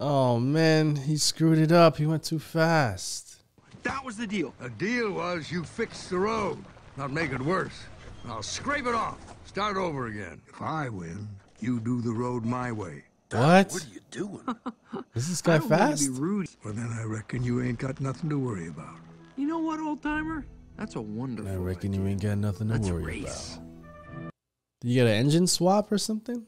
Oh 0.00 0.38
man, 0.40 0.96
he 0.96 1.16
screwed 1.16 1.58
it 1.58 1.72
up. 1.72 1.98
He 1.98 2.06
went 2.06 2.22
too 2.22 2.38
fast. 2.38 3.36
That 3.82 4.04
was 4.04 4.16
the 4.16 4.26
deal. 4.26 4.54
The 4.60 4.70
deal 4.70 5.12
was 5.12 5.52
you 5.52 5.64
fix 5.64 6.08
the 6.08 6.18
road, 6.18 6.64
not 6.96 7.12
make 7.12 7.32
it 7.32 7.42
worse. 7.42 7.84
I'll 8.26 8.42
scrape 8.42 8.86
it 8.86 8.94
off. 8.94 9.18
Start 9.44 9.76
over 9.76 10.06
again. 10.06 10.40
If 10.48 10.62
I 10.62 10.88
win, 10.88 11.28
you 11.60 11.80
do 11.80 12.00
the 12.00 12.12
road 12.12 12.44
my 12.44 12.72
way. 12.72 13.04
What? 13.30 13.72
What 13.72 13.84
are 13.84 13.92
you 13.92 14.00
doing? 14.10 14.40
Is 15.14 15.28
this 15.28 15.42
guy 15.42 15.58
fast? 15.58 16.08
rude. 16.12 16.48
Well, 16.64 16.72
then 16.72 16.90
I 16.98 17.04
reckon 17.04 17.42
you 17.42 17.60
ain't 17.62 17.78
got 17.78 18.00
nothing 18.00 18.30
to 18.30 18.38
worry 18.38 18.68
about. 18.68 18.96
You 19.36 19.46
know 19.46 19.58
what, 19.58 19.80
old 19.80 20.02
timer? 20.02 20.46
That's 20.78 20.94
a 20.94 21.00
wonderful. 21.00 21.50
I 21.50 21.56
reckon 21.56 21.92
you 21.92 22.06
ain't 22.06 22.22
got 22.22 22.38
nothing 22.38 22.68
to 22.68 22.74
That's 22.74 22.88
a 22.88 22.92
worry 22.92 23.22
race. 23.22 23.56
about. 23.56 24.32
Did 24.80 24.88
you 24.88 24.94
get 24.94 25.08
an 25.08 25.14
engine 25.14 25.48
swap 25.48 25.90
or 25.90 25.98
something? 25.98 26.46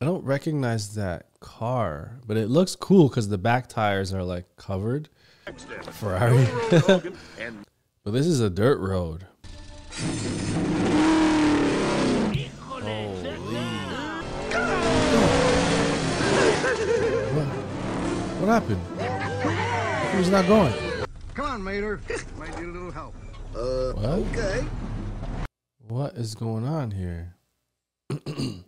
I 0.00 0.04
don't 0.04 0.24
recognize 0.24 0.94
that 0.94 1.26
car, 1.40 2.20
but 2.24 2.36
it 2.36 2.48
looks 2.48 2.76
cool 2.76 3.08
because 3.08 3.28
the 3.28 3.38
back 3.38 3.68
tires 3.68 4.14
are 4.14 4.22
like 4.22 4.54
covered. 4.56 5.08
Ferrari. 5.90 6.46
but 6.70 8.12
this 8.12 8.26
is 8.26 8.40
a 8.40 8.48
dirt 8.48 8.78
road. 8.78 9.26
What? 17.34 17.46
What 18.38 18.48
happened? 18.48 18.80
Who's 20.12 20.30
not 20.30 20.46
going? 20.46 20.72
Come 21.34 21.46
on, 21.46 21.62
Mater. 21.62 22.00
Might 22.38 22.56
need 22.60 22.68
a 22.68 22.72
little 22.72 22.90
help. 22.92 23.14
Uh, 23.54 23.92
what? 23.92 24.04
Okay. 24.04 24.66
What 25.86 26.14
is 26.14 26.34
going 26.34 26.66
on 26.66 26.90
here? 26.90 27.36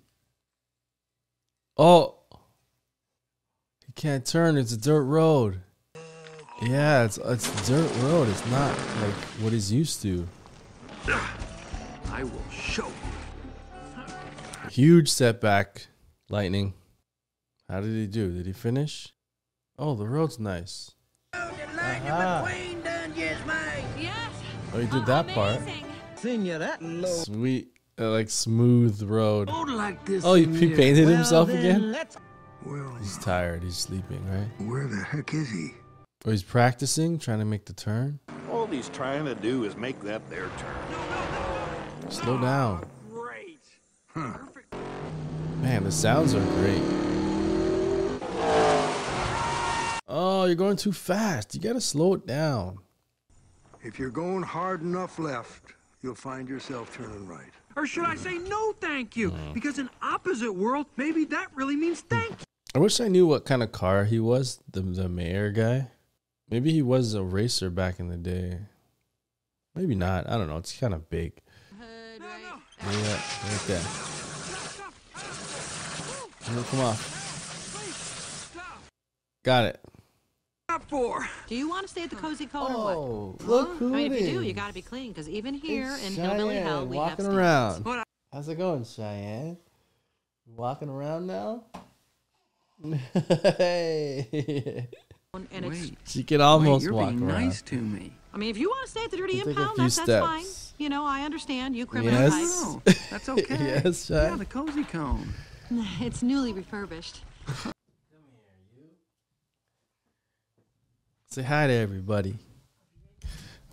oh, 1.76 2.14
he 3.84 3.92
can't 3.94 4.24
turn. 4.24 4.56
It's 4.56 4.72
a 4.72 4.76
dirt 4.76 5.02
road. 5.02 5.60
Yeah, 6.62 7.04
it's 7.04 7.18
it's 7.18 7.48
a 7.48 7.72
dirt 7.72 7.90
road. 8.02 8.28
It's 8.28 8.46
not 8.50 8.70
like 9.02 9.14
what 9.42 9.52
he's 9.52 9.72
used 9.72 10.02
to. 10.02 10.26
I 12.10 12.22
will 12.22 12.50
show 12.50 12.86
you. 12.86 12.92
Huge 14.70 15.08
setback. 15.08 15.88
Lightning. 16.30 16.74
How 17.68 17.80
did 17.80 17.90
he 17.90 18.06
do? 18.06 18.32
Did 18.32 18.46
he 18.46 18.52
finish? 18.52 19.12
Oh, 19.78 19.94
the 19.94 20.06
road's 20.06 20.38
nice. 20.38 20.92
Lightning 21.34 22.10
Aha. 22.10 22.75
Oh, 24.76 24.80
he 24.80 24.86
did 24.88 25.06
that 25.06 25.26
part. 25.28 25.56
Amazing. 25.56 25.84
Seen 26.16 26.44
you 26.44 26.58
that 26.58 26.82
low. 26.82 27.08
Sweet, 27.08 27.68
uh, 27.98 28.10
like 28.10 28.28
smooth 28.28 29.02
road. 29.02 29.48
like 29.48 30.04
this. 30.04 30.22
Oh, 30.22 30.34
he, 30.34 30.44
he 30.44 30.74
painted 30.74 31.06
Well, 31.06 31.16
himself 31.16 31.48
again. 31.48 31.96
Well, 32.62 32.94
He's 33.00 33.16
tired. 33.16 33.62
He's 33.62 33.78
sleeping, 33.78 34.22
right? 34.28 34.66
where 34.68 34.86
the 34.86 34.96
heck 34.96 35.32
is 35.32 35.48
he? 35.48 35.70
Oh, 36.26 36.30
he's 36.30 36.42
practicing, 36.42 37.18
trying 37.18 37.38
to 37.38 37.46
make 37.46 37.64
the 37.64 37.72
turn. 37.72 38.18
All 38.50 38.66
he's 38.66 38.90
trying 38.90 39.24
to 39.24 39.34
do 39.34 39.64
is 39.64 39.76
make 39.76 39.98
that 40.02 40.28
their 40.28 40.50
turn. 40.58 42.10
Slow 42.10 42.38
down. 42.38 42.84
Great. 43.10 43.60
Man, 45.62 45.84
the 45.84 45.92
sounds 45.92 46.34
are 46.34 46.44
great. 46.56 46.82
Oh, 50.06 50.44
you're 50.44 50.54
going 50.54 50.76
too 50.76 50.92
fast. 50.92 51.54
You 51.54 51.60
gotta 51.62 51.80
slow 51.80 52.12
it 52.14 52.26
down. 52.26 52.78
If 53.86 54.00
you're 54.00 54.10
going 54.10 54.42
hard 54.42 54.82
enough 54.82 55.16
left, 55.16 55.62
you'll 56.02 56.16
find 56.16 56.48
yourself 56.48 56.92
turning 56.92 57.24
right. 57.28 57.52
Or 57.76 57.86
should 57.86 58.04
I 58.04 58.16
say 58.16 58.36
no 58.36 58.72
thank 58.72 59.16
you? 59.16 59.30
Mm. 59.30 59.54
Because 59.54 59.78
in 59.78 59.88
opposite 60.02 60.52
world, 60.52 60.86
maybe 60.96 61.24
that 61.26 61.46
really 61.54 61.76
means 61.76 62.00
hmm. 62.00 62.08
thank 62.08 62.30
you. 62.30 62.46
I 62.74 62.80
wish 62.80 63.00
I 63.00 63.06
knew 63.06 63.28
what 63.28 63.44
kind 63.44 63.62
of 63.62 63.70
car 63.70 64.04
he 64.04 64.18
was, 64.18 64.58
the 64.68 64.80
the 64.80 65.08
mayor 65.08 65.52
guy. 65.52 65.86
Maybe 66.50 66.72
he 66.72 66.82
was 66.82 67.14
a 67.14 67.22
racer 67.22 67.70
back 67.70 68.00
in 68.00 68.08
the 68.08 68.16
day. 68.16 68.58
Maybe 69.76 69.94
not. 69.94 70.28
I 70.28 70.36
don't 70.36 70.48
know. 70.48 70.56
It's 70.56 70.76
kind 70.76 70.92
of 70.92 71.08
big. 71.08 71.34
Hood, 71.78 72.20
No, 72.20 72.26
right? 72.26 72.42
no. 72.42 72.90
Yeah, 72.90 73.12
right 73.12 73.64
there. 73.68 73.80
Stop, 73.80 74.94
stop. 76.42 76.66
Come 76.70 76.80
on. 76.80 76.96
Got 79.44 79.64
it. 79.66 79.80
Stop 80.86 80.90
for. 80.90 81.28
Do 81.48 81.54
you 81.56 81.68
want 81.68 81.82
to 81.86 81.88
stay 81.88 82.02
at 82.04 82.10
the 82.10 82.16
cozy 82.16 82.46
cone 82.46 82.72
or 82.72 82.84
what? 82.84 82.96
Oh, 82.96 83.36
look 83.44 83.68
Huh? 83.68 83.74
who 83.74 83.94
I 83.94 83.96
mean, 83.96 84.12
if 84.12 84.20
you 84.20 84.26
do, 84.38 84.42
you 84.42 84.52
got 84.52 84.68
to 84.68 84.74
be 84.74 84.82
clean 84.82 85.10
because 85.12 85.28
even 85.28 85.54
here 85.54 85.92
It's 85.94 86.16
in 86.16 86.22
Hillbilly 86.24 86.56
Hell, 86.56 86.86
we 86.86 86.96
have 86.96 87.04
walking 87.18 87.24
standards. 87.24 87.36
around. 87.38 87.84
But 87.84 88.04
How's 88.32 88.48
it 88.48 88.56
going, 88.56 88.84
Cheyenne? 88.84 89.56
You 90.46 90.54
walking 90.56 90.88
around 90.88 91.26
now? 91.26 91.64
hey. 93.58 94.88
And 95.52 95.64
it's, 95.66 95.92
She 96.12 96.22
can 96.22 96.40
almost 96.40 96.82
Wait, 96.82 96.84
you're 96.84 96.94
walk 96.94 97.08
being 97.10 97.22
around. 97.22 97.46
nice 97.46 97.62
to 97.62 97.76
me. 97.76 98.12
I 98.32 98.38
mean, 98.38 98.50
if 98.50 98.58
you 98.58 98.68
want 98.68 98.84
to 98.86 98.90
stay 98.90 99.04
at 99.04 99.10
the 99.10 99.16
Dirty 99.16 99.34
Take 99.34 99.46
a 99.46 99.50
Impound, 99.50 99.74
few 99.76 99.84
that's, 99.84 99.96
that's 99.96 100.10
fine. 100.26 100.44
You 100.78 100.88
know, 100.88 101.04
I 101.04 101.22
understand. 101.22 101.74
You 101.76 101.86
criminal 101.86 102.20
Yes. 102.20 102.32
types. 102.32 102.62
No, 102.64 102.82
oh, 102.86 102.92
that's 103.10 103.28
okay. 103.30 103.80
Yes, 103.84 104.06
Shy. 104.06 104.14
Yeah, 104.14 104.36
the 104.36 104.44
cozy 104.44 104.84
cone. 104.84 105.32
It's 106.00 106.22
newly 106.22 106.52
refurbished. 106.52 107.22
Say 111.36 111.42
hi 111.42 111.66
to 111.66 111.72
everybody. 111.74 112.38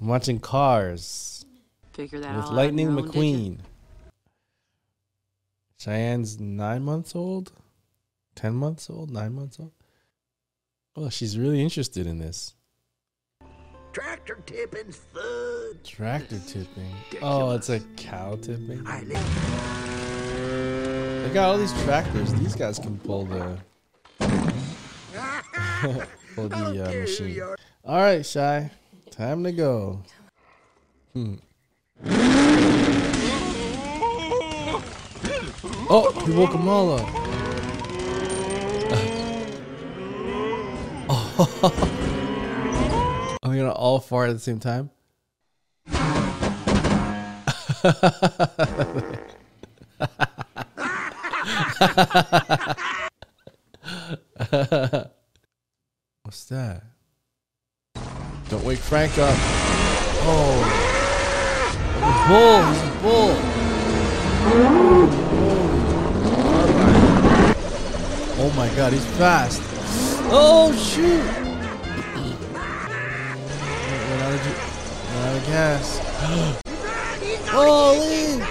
I'm 0.01 0.07
watching 0.07 0.37
Cars 0.37 1.45
Figure 1.93 2.19
that 2.19 2.35
with 2.35 2.43
all 2.43 2.51
out 2.51 2.57
Lightning 2.57 2.89
own. 2.89 3.07
McQueen. 3.07 3.59
Cheyenne's 5.79 6.41
nine 6.41 6.83
months 6.83 7.15
old, 7.15 7.53
ten 8.35 8.53
months 8.53 8.89
old, 8.89 9.11
nine 9.11 9.33
months 9.33 9.61
old. 9.61 9.71
Oh, 10.97 11.07
she's 11.07 11.39
really 11.39 11.63
interested 11.63 12.05
in 12.05 12.19
this 12.19 12.53
Tractor 13.93 14.39
tipping's 14.45 14.97
fun. 14.97 15.79
tractor 15.85 16.39
tipping. 16.45 16.93
Oh, 17.21 17.51
it's 17.51 17.69
a 17.69 17.79
cow 17.95 18.35
tipping. 18.35 18.85
I 18.85 19.05
They 21.23 21.33
got 21.33 21.47
all 21.47 21.57
these 21.57 21.71
tractors. 21.83 22.33
These 22.33 22.55
guys 22.55 22.77
can 22.77 22.99
pull 22.99 23.23
the 23.23 23.57
pull 26.35 26.49
the 26.49 26.55
uh, 26.55 26.91
machine. 26.91 27.41
All 27.85 28.01
right, 28.01 28.25
shy. 28.25 28.71
Time 29.11 29.43
to 29.43 29.51
go. 29.51 30.01
Hmm. 31.13 31.35
Oh, 35.89 36.11
he 36.25 36.33
woke 36.33 36.51
them 36.51 36.67
all 36.67 36.93
up. 36.93 37.07
Are 43.43 43.49
we 43.49 43.57
gonna 43.57 43.71
all 43.71 43.99
fart 43.99 44.29
at 44.29 44.33
the 44.33 44.39
same 44.39 44.59
time? 44.59 44.91
What's 56.33 56.45
that? 56.45 56.81
Don't 58.49 58.63
wake 58.65 58.79
Frank 58.79 59.19
up. 59.19 59.35
Oh, 60.25 60.63
a 61.99 62.11
bull! 62.27 62.63
He's 62.73 62.81
a 62.81 62.91
bull. 63.03 63.35
Oh 68.39 68.51
my 68.57 68.67
god, 68.75 68.93
he's 68.93 69.05
fast. 69.15 69.61
Oh 70.31 70.73
shoot! 70.73 71.23
Run 74.09 74.21
out 74.23 74.33
of, 74.33 74.41
run 75.13 75.27
out 75.27 75.35
of 75.37 75.45
gas. 75.45 75.99
Holy! 77.47 78.41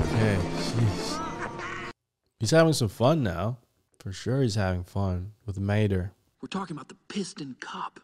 Okay, 0.00 0.38
jeez. 0.72 1.92
He's 2.40 2.50
having 2.50 2.72
some 2.72 2.88
fun 2.88 3.22
now. 3.22 3.58
For 3.98 4.10
sure, 4.10 4.40
he's 4.40 4.54
having 4.54 4.84
fun 4.84 5.32
with 5.44 5.60
Mater. 5.60 6.12
We're 6.46 6.60
talking 6.60 6.76
about 6.76 6.86
the 6.86 6.96
Piston 7.08 7.56
Cup. 7.58 7.98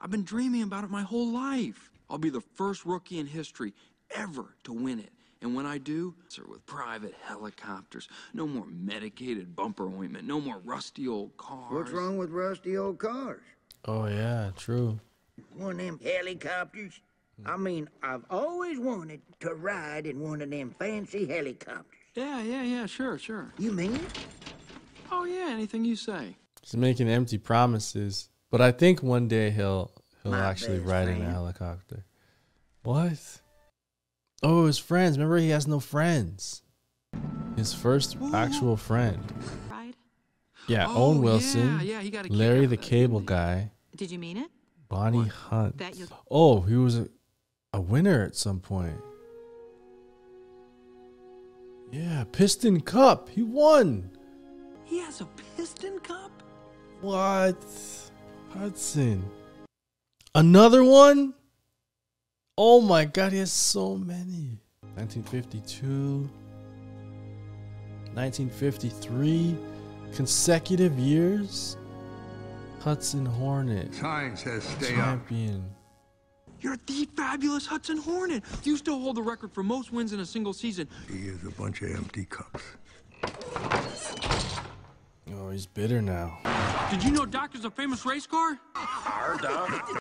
I've 0.00 0.10
been 0.10 0.24
dreaming 0.24 0.62
about 0.62 0.84
it 0.84 0.90
my 0.90 1.02
whole 1.02 1.30
life. 1.30 1.90
I'll 2.08 2.16
be 2.16 2.30
the 2.30 2.40
first 2.40 2.86
rookie 2.86 3.18
in 3.18 3.26
history 3.26 3.74
ever 4.10 4.56
to 4.64 4.72
win 4.72 4.98
it. 4.98 5.10
And 5.42 5.54
when 5.54 5.66
I 5.66 5.76
do, 5.76 6.14
sir, 6.28 6.44
with 6.48 6.64
private 6.64 7.14
helicopters, 7.22 8.08
no 8.32 8.46
more 8.46 8.64
medicated 8.64 9.54
bumper 9.54 9.86
ointment, 9.86 10.26
no 10.26 10.40
more 10.40 10.62
rusty 10.64 11.06
old 11.06 11.36
cars. 11.36 11.74
What's 11.74 11.90
wrong 11.90 12.16
with 12.16 12.30
rusty 12.30 12.78
old 12.78 12.98
cars? 12.98 13.42
Oh 13.84 14.06
yeah, 14.06 14.52
true. 14.56 14.98
One 15.54 15.72
of 15.72 15.76
them 15.76 16.00
helicopters? 16.02 16.98
I 17.44 17.58
mean, 17.58 17.90
I've 18.02 18.24
always 18.30 18.78
wanted 18.78 19.20
to 19.40 19.52
ride 19.52 20.06
in 20.06 20.20
one 20.20 20.40
of 20.40 20.48
them 20.48 20.74
fancy 20.78 21.26
helicopters. 21.26 21.84
Yeah, 22.14 22.40
yeah, 22.40 22.62
yeah, 22.62 22.86
sure, 22.86 23.18
sure. 23.18 23.52
You 23.58 23.72
mean 23.72 23.94
it? 23.96 24.18
Oh 25.12 25.24
yeah, 25.24 25.48
anything 25.50 25.84
you 25.84 25.96
say. 25.96 26.36
He's 26.64 26.76
making 26.76 27.10
empty 27.10 27.36
promises, 27.36 28.30
but 28.50 28.62
I 28.62 28.72
think 28.72 29.02
one 29.02 29.28
day 29.28 29.50
he'll 29.50 29.92
he'll 30.22 30.32
My 30.32 30.46
actually 30.50 30.78
best 30.78 30.90
ride 30.90 31.08
in 31.08 31.20
a 31.20 31.30
helicopter. 31.30 32.06
What? 32.82 33.18
Oh, 34.42 34.64
his 34.64 34.78
friends. 34.78 35.18
Remember, 35.18 35.36
he 35.36 35.50
has 35.50 35.66
no 35.66 35.78
friends. 35.78 36.62
His 37.56 37.74
first 37.74 38.16
actual 38.32 38.78
friend. 38.78 39.20
Right? 39.70 39.94
Yeah, 40.66 40.86
Oh, 40.88 41.08
Owen 41.08 41.20
Wilson, 41.22 41.80
yeah, 41.82 42.00
he 42.00 42.10
got 42.10 42.28
a 42.28 42.32
Larry 42.32 42.64
the 42.64 42.78
Cable 42.78 43.20
didn't? 43.20 43.28
Guy, 43.28 43.70
Did 43.94 44.10
you 44.10 44.18
mean 44.18 44.38
it? 44.38 44.50
Bonnie 44.88 45.28
Hunt. 45.28 45.80
Oh, 46.30 46.62
he 46.62 46.76
was 46.76 46.98
a, 46.98 47.08
a 47.74 47.80
winner 47.80 48.22
at 48.24 48.36
some 48.36 48.60
point. 48.60 48.96
Yeah, 51.92 52.24
Piston 52.32 52.80
Cup. 52.80 53.28
He 53.28 53.42
won. 53.42 54.10
He 54.84 54.98
has 55.00 55.20
a 55.20 55.26
Piston 55.56 56.00
Cup? 56.00 56.33
What? 57.04 57.62
Hudson. 58.48 59.22
Another 60.34 60.82
one? 60.82 61.34
Oh 62.56 62.80
my 62.80 63.04
god, 63.04 63.32
he 63.32 63.40
has 63.40 63.52
so 63.52 63.98
many. 63.98 64.58
1952. 64.94 66.30
1953. 68.14 69.56
Consecutive 70.14 70.98
years. 70.98 71.76
Hudson 72.80 73.26
Hornet. 73.26 73.92
Sign 73.92 74.34
says 74.34 74.64
stay 74.64 74.94
up. 74.94 74.94
Champion. 74.94 75.62
You're 76.60 76.78
the 76.86 77.06
fabulous 77.14 77.66
Hudson 77.66 77.98
Hornet. 77.98 78.44
You 78.62 78.78
still 78.78 78.98
hold 78.98 79.16
the 79.16 79.22
record 79.22 79.52
for 79.52 79.62
most 79.62 79.92
wins 79.92 80.14
in 80.14 80.20
a 80.20 80.26
single 80.26 80.54
season. 80.54 80.88
He 81.10 81.28
is 81.28 81.44
a 81.44 81.50
bunch 81.50 81.82
of 81.82 81.90
empty 81.90 82.24
cups. 82.24 82.62
Oh, 85.54 85.56
he's 85.56 85.66
bitter 85.66 86.02
now. 86.02 86.36
Did 86.90 87.04
you 87.04 87.12
know 87.12 87.24
Doctor's 87.24 87.64
a 87.64 87.70
famous 87.70 88.04
race 88.04 88.26
car? 88.26 88.58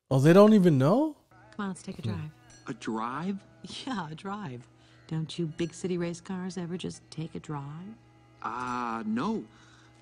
Oh, 0.10 0.20
they 0.20 0.34
don't 0.34 0.54
even 0.54 0.80
know? 0.80 1.16
Come 1.56 1.66
on, 1.66 1.68
let's 1.68 1.84
take 1.84 2.00
a 2.00 2.02
drive. 2.02 2.32
A 2.66 2.74
drive? 2.74 3.38
Yeah, 3.86 4.10
a 4.10 4.16
drive. 4.16 4.68
Don't 5.08 5.38
you 5.38 5.46
big 5.46 5.76
city 5.76 6.00
race 6.00 6.20
cars 6.20 6.58
ever 6.58 6.76
just 6.76 7.08
take 7.12 7.36
a 7.36 7.40
drive? 7.40 7.62
Ah, 8.42 9.04
no. 9.06 9.44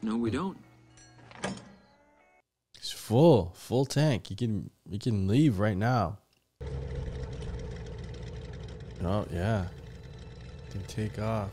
No, 0.01 0.15
we 0.15 0.31
don't. 0.31 0.57
He's 2.79 2.91
full, 2.91 3.51
full 3.53 3.83
tank. 3.83 4.29
You 4.29 4.37
can 4.37 4.69
you 4.89 4.99
can 4.99 5.27
leave 5.27 5.59
right 5.59 5.75
now. 5.75 6.17
Oh 9.03 9.25
yeah, 9.33 9.63
you 9.63 10.71
can 10.71 10.83
take 10.87 11.19
off. 11.19 11.49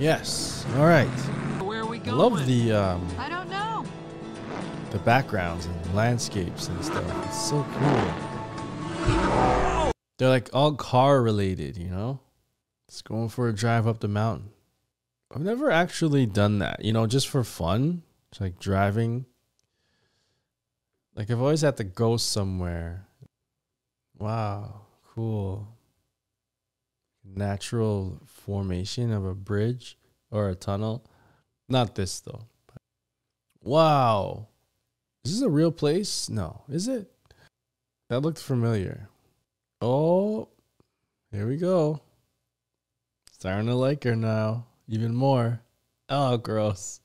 Yes. 0.00 0.64
All 0.76 0.86
right. 0.86 1.06
Where 1.60 1.82
are 1.82 1.86
we 1.86 1.98
going? 1.98 2.16
love 2.16 2.46
the 2.46 2.72
um, 2.72 3.06
I 3.18 3.28
don't 3.28 3.50
know. 3.50 3.84
the 4.92 4.98
backgrounds 5.00 5.66
and 5.66 5.94
landscapes 5.94 6.68
and 6.68 6.82
stuff. 6.82 7.04
It's 7.26 7.50
so 7.50 7.66
cool. 7.74 9.92
They're 10.16 10.30
like 10.30 10.48
all 10.54 10.72
car 10.72 11.20
related, 11.20 11.76
you 11.76 11.88
know. 11.88 12.18
It's 12.88 13.02
going 13.02 13.28
for 13.28 13.48
a 13.48 13.52
drive 13.52 13.86
up 13.86 14.00
the 14.00 14.08
mountain. 14.08 14.48
I've 15.34 15.42
never 15.42 15.70
actually 15.70 16.24
done 16.24 16.60
that, 16.60 16.82
you 16.82 16.94
know, 16.94 17.06
just 17.06 17.28
for 17.28 17.44
fun. 17.44 18.02
It's 18.32 18.40
like 18.40 18.58
driving. 18.58 19.26
Like 21.14 21.30
I've 21.30 21.42
always 21.42 21.60
had 21.60 21.76
to 21.76 21.84
go 21.84 22.16
somewhere. 22.16 23.06
Wow, 24.18 24.80
cool. 25.14 25.68
Natural 27.24 28.18
formation 28.26 29.12
of 29.12 29.24
a 29.24 29.34
bridge 29.34 29.98
or 30.30 30.48
a 30.48 30.54
tunnel. 30.54 31.04
Not 31.68 31.94
this 31.94 32.20
though. 32.20 32.46
Wow. 33.62 34.48
Is 35.24 35.32
this 35.32 35.42
a 35.42 35.50
real 35.50 35.70
place? 35.70 36.28
No. 36.30 36.62
Is 36.68 36.88
it? 36.88 37.10
That 38.08 38.20
looked 38.20 38.40
familiar. 38.40 39.08
Oh, 39.80 40.48
here 41.30 41.46
we 41.46 41.56
go. 41.56 42.00
Starting 43.32 43.66
to 43.66 43.74
like 43.74 44.04
her 44.04 44.16
now. 44.16 44.66
Even 44.88 45.14
more. 45.14 45.60
Oh, 46.08 46.36
gross. 46.36 47.00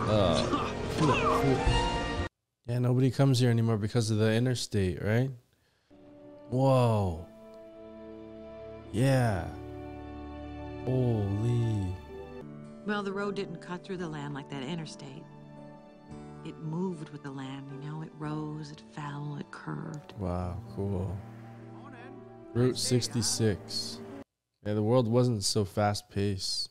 Oh. 0.00 0.74
Yeah, 2.66 2.80
nobody 2.80 3.10
comes 3.10 3.38
here 3.38 3.50
anymore 3.50 3.76
because 3.76 4.10
of 4.10 4.18
the 4.18 4.32
interstate, 4.32 5.02
right? 5.02 5.30
Whoa. 6.50 7.26
Yeah. 8.92 9.46
Holy. 10.84 11.94
Well, 12.86 13.02
the 13.02 13.12
road 13.12 13.36
didn't 13.36 13.60
cut 13.60 13.84
through 13.84 13.98
the 13.98 14.08
land 14.08 14.34
like 14.34 14.48
that 14.50 14.62
interstate. 14.62 15.24
It 16.44 16.58
moved 16.60 17.10
with 17.10 17.22
the 17.22 17.30
land, 17.30 17.66
you 17.70 17.90
know. 17.90 18.02
It 18.02 18.10
rose, 18.18 18.70
it 18.70 18.82
fell, 18.92 19.36
it 19.38 19.50
curved. 19.50 20.14
Wow, 20.18 20.56
cool. 20.74 21.14
Route 22.54 22.78
66. 22.78 24.00
Yeah, 24.64 24.74
the 24.74 24.82
world 24.82 25.06
wasn't 25.06 25.44
so 25.44 25.64
fast 25.64 26.08
paced. 26.08 26.70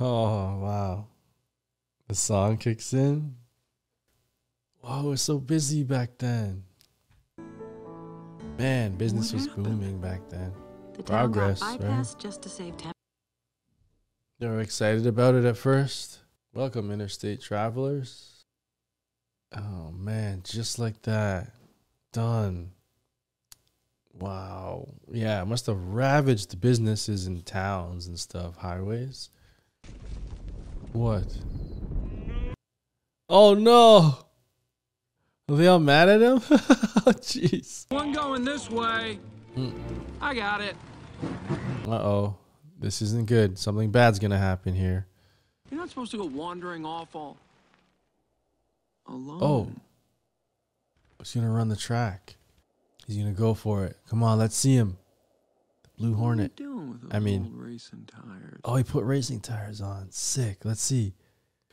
Oh, 0.00 0.58
wow. 0.58 1.06
The 2.08 2.14
song 2.14 2.56
kicks 2.56 2.92
in. 2.92 3.36
Wow, 4.82 5.00
it 5.00 5.10
was 5.10 5.22
so 5.22 5.38
busy 5.38 5.82
back 5.82 6.18
then. 6.18 6.65
Man, 8.58 8.96
business 8.96 9.34
was 9.34 9.48
booming 9.48 10.00
back 10.00 10.20
then. 10.30 10.52
The 10.94 11.02
Progress, 11.02 11.60
right? 11.60 12.14
just 12.18 12.40
to 12.42 12.48
save 12.48 12.76
time. 12.78 12.92
They 14.38 14.46
were 14.46 14.60
excited 14.60 15.06
about 15.06 15.34
it 15.34 15.44
at 15.44 15.58
first. 15.58 16.20
Welcome, 16.54 16.90
interstate 16.90 17.42
travelers. 17.42 18.44
Oh 19.54 19.92
man, 19.92 20.42
just 20.42 20.78
like 20.78 21.02
that. 21.02 21.52
Done. 22.12 22.70
Wow. 24.18 24.88
Yeah, 25.12 25.42
it 25.42 25.46
must 25.46 25.66
have 25.66 25.78
ravaged 25.78 26.50
the 26.50 26.56
businesses 26.56 27.26
and 27.26 27.44
towns 27.44 28.06
and 28.06 28.18
stuff, 28.18 28.56
highways. 28.56 29.28
What? 30.92 31.36
Oh 33.28 33.52
no! 33.52 34.25
Are 35.48 35.54
they 35.54 35.68
all 35.68 35.78
mad 35.78 36.08
at 36.08 36.20
him? 36.20 36.40
oh 36.50 37.12
jeez. 37.20 37.86
One 37.90 38.12
going 38.12 38.44
this 38.44 38.68
way. 38.68 39.20
I 40.20 40.34
got 40.34 40.60
it. 40.60 40.74
Uh 41.86 41.92
oh. 41.92 42.36
This 42.80 43.00
isn't 43.00 43.26
good. 43.26 43.56
Something 43.58 43.90
bad's 43.90 44.18
gonna 44.18 44.38
happen 44.38 44.74
here. 44.74 45.06
You're 45.70 45.78
not 45.80 45.88
supposed 45.88 46.10
to 46.10 46.18
go 46.18 46.24
wandering 46.24 46.84
off 46.84 47.14
all 47.14 47.36
alone. 49.08 49.38
Oh. 49.40 49.70
He's 51.18 51.32
gonna 51.34 51.50
run 51.50 51.68
the 51.68 51.76
track. 51.76 52.36
He's 53.06 53.16
gonna 53.16 53.30
go 53.32 53.54
for 53.54 53.84
it. 53.84 53.96
Come 54.08 54.24
on, 54.24 54.38
let's 54.38 54.56
see 54.56 54.74
him. 54.74 54.98
The 55.84 55.90
Blue 55.96 56.14
Hornet. 56.14 56.56
doing 56.56 56.90
with 56.90 57.02
those 57.02 57.10
I 57.14 57.20
mean, 57.20 57.44
old 57.44 57.56
racing 57.56 58.08
tires? 58.08 58.60
oh, 58.64 58.74
he 58.74 58.82
put 58.82 59.04
racing 59.04 59.40
tires 59.40 59.80
on. 59.80 60.08
Sick. 60.10 60.64
Let's 60.64 60.82
see. 60.82 61.14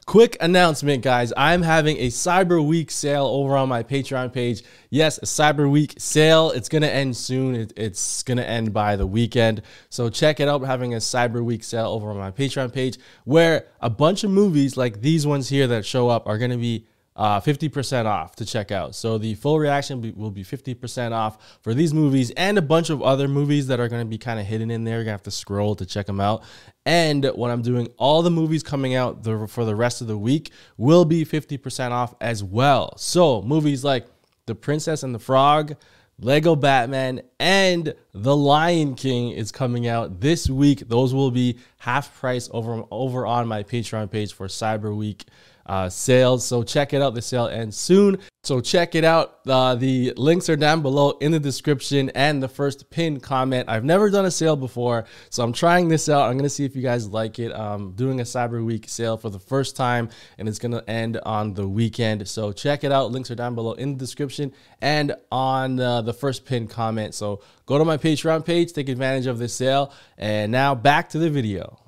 Quick 0.06 0.36
announcement, 0.42 1.02
guys. 1.02 1.32
I'm 1.38 1.62
having 1.62 1.96
a 1.98 2.08
Cyber 2.08 2.66
Week 2.66 2.92
sale 2.92 3.26
over 3.26 3.56
on 3.56 3.70
my 3.70 3.84
Patreon 3.84 4.34
page. 4.34 4.62
Yes, 4.90 5.18
a 5.20 5.22
Cyber 5.22 5.72
Week 5.72 5.94
sale. 5.98 6.52
It's 6.52 6.68
going 6.68 6.82
to 6.82 6.94
end 6.94 7.16
soon. 7.16 7.56
It- 7.56 7.74
it's 7.78 8.22
going 8.22 8.38
to 8.38 8.48
end 8.48 8.74
by 8.74 8.98
the 8.98 9.08
weekend. 9.08 9.62
So 9.90 10.10
check 10.10 10.42
it 10.42 10.50
out. 10.50 10.60
We're 10.60 10.68
having 10.68 10.94
a 10.94 10.98
Cyber 10.98 11.42
Week 11.44 11.64
sale 11.64 11.88
over 11.88 12.10
on 12.12 12.18
my 12.18 12.32
Patreon 12.32 12.74
page 12.74 12.98
where 13.24 13.68
a 13.80 13.90
bunch 13.90 14.26
of 14.26 14.30
movies 14.32 14.76
like 14.76 15.00
these 15.00 15.26
ones 15.26 15.48
here 15.48 15.68
that 15.68 15.86
show 15.86 16.10
up 16.10 16.28
are 16.28 16.38
going 16.38 16.52
to 16.52 16.58
be 16.58 16.86
uh, 17.16 17.40
50% 17.40 18.06
off 18.06 18.36
to 18.38 18.46
check 18.46 18.72
out. 18.72 18.96
So 18.96 19.18
the 19.18 19.36
full 19.36 19.60
reaction 19.60 20.02
be- 20.02 20.12
will 20.12 20.32
be 20.32 20.44
50% 20.44 21.12
off 21.12 21.60
for 21.62 21.74
these 21.74 21.94
movies 21.94 22.32
and 22.32 22.58
a 22.58 22.62
bunch 22.62 22.90
of 22.90 23.02
other 23.02 23.28
movies 23.28 23.68
that 23.68 23.80
are 23.80 23.88
going 23.88 24.02
to 24.02 24.10
be 24.10 24.18
kind 24.18 24.40
of 24.40 24.46
hidden 24.46 24.72
in 24.72 24.84
there. 24.84 24.96
You're 24.96 25.04
going 25.04 25.12
to 25.12 25.14
have 25.14 25.24
to 25.24 25.32
scroll 25.32 25.76
to 25.76 25.86
check 25.86 26.08
them 26.08 26.20
out. 26.20 26.44
And 26.86 27.26
when 27.36 27.52
I'm 27.52 27.62
doing 27.62 27.88
all 27.98 28.22
the 28.22 28.32
movies 28.32 28.64
coming 28.64 28.96
out 28.96 29.24
the, 29.24 29.48
for 29.48 29.64
the 29.66 29.76
rest 29.76 30.02
of 30.02 30.08
the 30.08 30.18
week 30.18 30.52
will 30.78 31.06
be 31.06 31.24
50% 31.24 31.92
off 31.92 32.16
as 32.20 32.44
well. 32.44 32.98
So 32.98 33.42
movies 33.42 33.84
like 33.84 34.08
The 34.48 34.56
Princess 34.56 35.04
and 35.04 35.14
the 35.14 35.20
Frog, 35.20 35.76
Lego 36.20 36.56
Batman, 36.56 37.22
and 37.40 37.94
The 38.14 38.36
Lion 38.36 38.96
King 38.96 39.32
is 39.32 39.52
coming 39.52 39.88
out 39.88 40.20
this 40.20 40.50
week. 40.50 40.88
Those 40.88 41.14
will 41.14 41.32
be 41.32 41.60
half 41.78 42.16
price 42.20 42.50
over 42.52 42.84
over 42.92 43.26
on 43.26 43.48
my 43.48 43.64
Patreon 43.64 44.12
page 44.12 44.34
for 44.34 44.48
Cyber 44.48 44.96
Week 44.96 45.26
uh, 45.66 45.90
sales. 45.90 46.46
So 46.46 46.64
check 46.64 46.94
it 46.94 47.02
out. 47.02 47.14
The 47.16 47.22
sale 47.22 47.48
ends 47.48 47.78
soon. 47.78 48.20
So 48.44 48.60
check 48.60 48.94
it 48.94 49.06
out. 49.06 49.40
Uh, 49.48 49.76
the 49.76 50.14
links 50.18 50.50
are 50.50 50.58
down 50.58 50.82
below 50.82 51.12
in 51.22 51.32
the 51.32 51.40
description 51.40 52.10
and 52.10 52.44
the 52.44 52.50
first 52.50 52.90
pinned 52.90 53.24
comment. 53.24 53.70
I've 53.70 53.86
never 53.86 54.10
done 54.10 54.26
a 54.26 54.32
sale 54.32 54.58
before, 54.58 55.06
so 55.30 55.44
I'm 55.44 55.54
trying 55.54 55.88
this 55.88 56.10
out. 56.10 56.30
I'm 56.30 56.38
gonna 56.38 56.50
see 56.50 56.66
if 56.66 56.76
you 56.76 56.82
guys 56.82 57.08
like 57.08 57.40
it. 57.40 57.54
Um, 57.54 57.94
doing 57.94 58.20
a 58.20 58.24
Cyber 58.24 58.66
Week 58.66 58.90
sale 58.90 59.16
for 59.16 59.30
the 59.30 59.40
first 59.40 59.78
time, 59.78 60.10
and 60.38 60.50
it's 60.50 60.60
gonna 60.60 60.84
end 60.90 61.22
on 61.26 61.54
the 61.54 61.66
weekend. 61.66 62.28
So 62.28 62.52
check 62.52 62.84
it 62.84 62.92
out. 62.92 63.12
Links 63.12 63.32
are 63.32 63.36
down 63.36 63.56
below 63.56 63.74
in 63.74 63.94
the 63.94 63.98
description 63.98 64.52
and 64.82 65.16
on 65.32 65.80
uh, 65.80 66.02
the 66.02 66.14
first 66.14 66.46
pinned 66.46 66.70
comment. 66.70 67.16
So 67.16 67.42
go 67.66 67.78
to 67.78 67.86
my 67.86 67.96
Patreon 67.96 68.46
page, 68.46 68.74
take 68.74 68.90
advantage 68.90 69.28
of 69.28 69.38
this 69.38 69.54
sale. 69.54 69.94
And 70.18 70.52
now 70.52 70.76
back 70.76 71.10
to 71.10 71.18
the 71.18 71.30
video. 71.30 71.83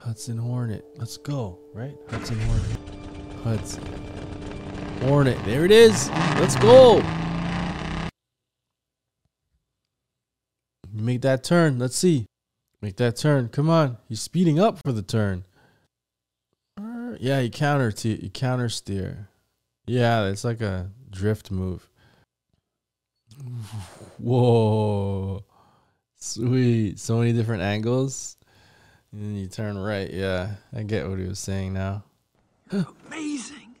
Hudson 0.00 0.38
Hornet. 0.38 0.84
Let's 0.96 1.16
go, 1.16 1.58
right? 1.74 1.94
Hudson 2.08 2.38
Hornet. 2.40 2.78
Hudson. 3.44 3.84
Hornet. 5.02 5.38
There 5.44 5.64
it 5.64 5.70
is. 5.70 6.08
Let's 6.38 6.56
go. 6.56 7.02
Make 10.92 11.22
that 11.22 11.44
turn. 11.44 11.78
Let's 11.78 11.96
see. 11.96 12.26
Make 12.82 12.96
that 12.96 13.16
turn. 13.16 13.48
Come 13.48 13.68
on. 13.68 13.98
He's 14.08 14.20
speeding 14.22 14.58
up 14.58 14.78
for 14.84 14.92
the 14.92 15.02
turn. 15.02 15.44
Uh, 16.78 17.14
Yeah, 17.18 17.40
you 17.40 17.50
counter 17.50 17.92
to 17.92 18.08
you 18.22 18.30
counter 18.30 18.68
steer. 18.68 19.28
Yeah, 19.86 20.26
it's 20.28 20.44
like 20.44 20.60
a 20.60 20.90
drift 21.10 21.50
move. 21.50 21.88
Whoa. 24.18 25.44
Sweet. 26.16 26.98
So 26.98 27.18
many 27.18 27.32
different 27.32 27.62
angles. 27.62 28.36
And 29.12 29.22
then 29.22 29.36
you 29.36 29.48
turn 29.48 29.76
right. 29.78 30.10
Yeah, 30.10 30.52
I 30.74 30.82
get 30.84 31.08
what 31.08 31.18
he 31.18 31.24
was 31.26 31.38
saying 31.38 31.72
now. 31.72 32.04
Amazing. 32.70 33.74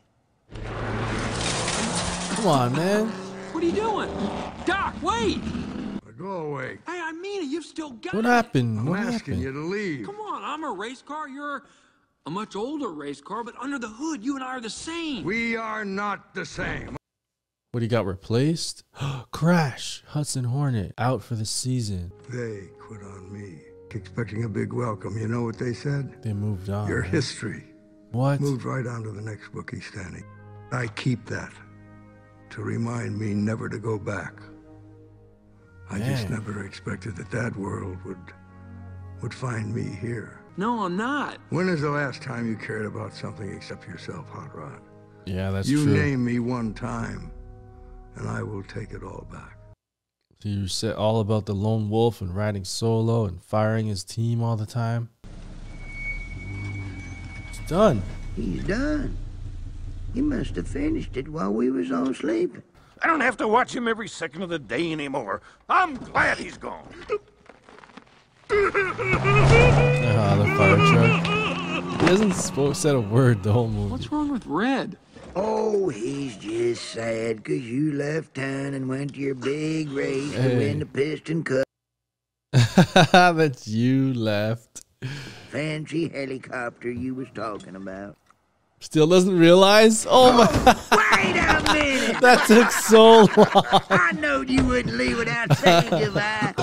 Come 0.64 2.46
on, 2.46 2.72
man. 2.72 3.06
What 3.52 3.62
are 3.62 3.66
you 3.66 3.72
doing? 3.72 4.10
Doc, 4.66 4.94
wait. 5.02 5.40
Go 6.18 6.52
away. 6.52 6.78
Hey, 6.86 7.00
I 7.00 7.12
mean 7.12 7.42
it. 7.44 7.46
You've 7.46 7.64
still 7.64 7.90
got 7.92 8.12
What 8.12 8.26
it. 8.26 8.28
happened? 8.28 8.80
I'm 8.80 8.86
What 8.86 8.98
asking 9.00 9.12
happened? 9.36 9.40
you 9.42 9.52
to 9.52 9.58
leave. 9.60 10.04
Come 10.06 10.16
on, 10.16 10.42
I'm 10.44 10.64
a 10.64 10.70
race 10.72 11.00
car. 11.00 11.28
You're 11.28 11.64
a 12.26 12.30
much 12.30 12.54
older 12.56 12.88
race 12.90 13.22
car, 13.22 13.42
but 13.42 13.54
under 13.58 13.78
the 13.78 13.88
hood, 13.88 14.22
you 14.22 14.34
and 14.34 14.44
I 14.44 14.48
are 14.48 14.60
the 14.60 14.68
same. 14.68 15.24
We 15.24 15.56
are 15.56 15.82
not 15.84 16.34
the 16.34 16.44
same. 16.44 16.96
What 17.72 17.82
he 17.82 17.88
got 17.88 18.04
replaced? 18.04 18.84
Crash. 19.30 20.02
Hudson 20.08 20.44
Hornet 20.44 20.92
out 20.98 21.22
for 21.22 21.36
the 21.36 21.46
season. 21.46 22.12
They 22.28 22.68
quit 22.86 23.00
on 23.02 23.32
me, 23.32 23.60
expecting 23.94 24.44
a 24.44 24.48
big 24.48 24.72
welcome. 24.72 25.18
You 25.18 25.28
know 25.28 25.42
what 25.42 25.58
they 25.58 25.72
said? 25.72 26.22
They 26.22 26.32
moved 26.32 26.68
on. 26.68 26.88
Your 26.88 27.02
right? 27.02 27.10
history 27.10 27.64
What? 28.12 28.40
moved 28.40 28.64
right 28.64 28.86
on 28.86 29.02
to 29.04 29.12
the 29.12 29.22
next 29.22 29.52
bookie 29.52 29.80
standing. 29.80 30.24
I 30.72 30.86
keep 30.88 31.26
that 31.26 31.52
to 32.50 32.62
remind 32.62 33.18
me 33.18 33.34
never 33.34 33.68
to 33.68 33.78
go 33.78 33.98
back. 33.98 34.34
I 35.90 35.98
just 35.98 36.30
never 36.30 36.64
expected 36.64 37.16
that 37.16 37.30
that 37.32 37.56
world 37.56 37.98
would 38.04 38.32
would 39.22 39.34
find 39.34 39.74
me 39.74 39.82
here. 40.00 40.40
No, 40.56 40.84
I'm 40.84 40.96
not. 40.96 41.38
When 41.50 41.68
is 41.68 41.80
the 41.80 41.90
last 41.90 42.22
time 42.22 42.48
you 42.48 42.56
cared 42.56 42.86
about 42.86 43.12
something 43.14 43.50
except 43.52 43.86
yourself, 43.86 44.28
Hot 44.30 44.54
Rod? 44.54 44.80
Yeah, 45.26 45.50
that's 45.50 45.68
you 45.68 45.84
true. 45.84 45.94
You 45.94 46.02
name 46.02 46.24
me 46.24 46.38
one 46.38 46.74
time, 46.74 47.30
and 48.16 48.28
I 48.28 48.42
will 48.42 48.62
take 48.62 48.92
it 48.92 49.02
all 49.02 49.26
back. 49.30 49.56
So 50.42 50.48
you 50.48 50.68
said 50.68 50.94
all 50.94 51.20
about 51.20 51.44
the 51.44 51.54
lone 51.54 51.90
wolf 51.90 52.22
and 52.22 52.34
riding 52.34 52.64
solo 52.64 53.26
and 53.26 53.42
firing 53.42 53.88
his 53.88 54.02
team 54.02 54.42
all 54.42 54.56
the 54.56 54.64
time. 54.64 55.10
It's 57.50 57.58
done. 57.68 58.02
He's 58.36 58.64
done. 58.64 59.18
He 60.14 60.22
must 60.22 60.56
have 60.56 60.66
finished 60.66 61.14
it 61.18 61.28
while 61.28 61.52
we 61.52 61.70
was 61.70 61.92
all 61.92 62.14
sleeping. 62.14 62.62
I 63.02 63.06
don't 63.06 63.20
have 63.20 63.36
to 63.36 63.48
watch 63.48 63.76
him 63.76 63.86
every 63.86 64.08
second 64.08 64.40
of 64.40 64.48
the 64.48 64.58
day 64.58 64.90
anymore. 64.92 65.42
I'm 65.68 65.96
glad 65.96 66.38
he's 66.38 66.56
gone. 66.56 66.88
Ah, 68.52 70.34
the 70.36 70.44
fire 70.56 70.76
truck. 70.76 72.00
He 72.00 72.06
hasn't 72.06 72.34
spoke 72.34 72.74
said 72.74 72.96
a 72.96 73.00
word 73.00 73.44
the 73.44 73.52
whole 73.52 73.68
movie. 73.68 73.92
What's 73.92 74.10
wrong 74.10 74.28
with 74.32 74.44
Red? 74.44 74.96
Oh, 75.36 75.88
he's 75.88 76.36
just 76.36 76.82
sad 76.90 77.44
'cause 77.44 77.60
you 77.60 77.92
left 77.92 78.34
town 78.34 78.74
and 78.74 78.88
went 78.88 79.14
to 79.14 79.20
your 79.20 79.34
big 79.34 79.90
race 79.90 80.32
to 80.34 80.56
win 80.56 80.80
the 80.80 80.86
Piston 80.86 81.44
Cup. 81.44 81.64
That's 83.12 83.68
you 83.68 84.12
left. 84.12 84.82
Fancy 85.50 86.08
helicopter 86.08 86.90
you 86.90 87.14
was 87.14 87.28
talking 87.34 87.76
about. 87.76 88.16
Still 88.80 89.06
doesn't 89.06 89.36
realize? 89.38 90.06
Oh 90.08 90.32
my 90.32 90.48
oh, 90.50 90.86
Wait 90.96 91.36
a 91.36 91.62
minute! 91.74 92.20
That 92.20 92.46
took 92.46 92.70
so 92.70 93.24
long. 93.36 93.84
I 93.90 94.12
knowed 94.12 94.48
you 94.50 94.64
wouldn't 94.64 94.96
leave 94.96 95.18
without 95.18 95.56
saying 95.58 95.90
goodbye. 95.90 96.54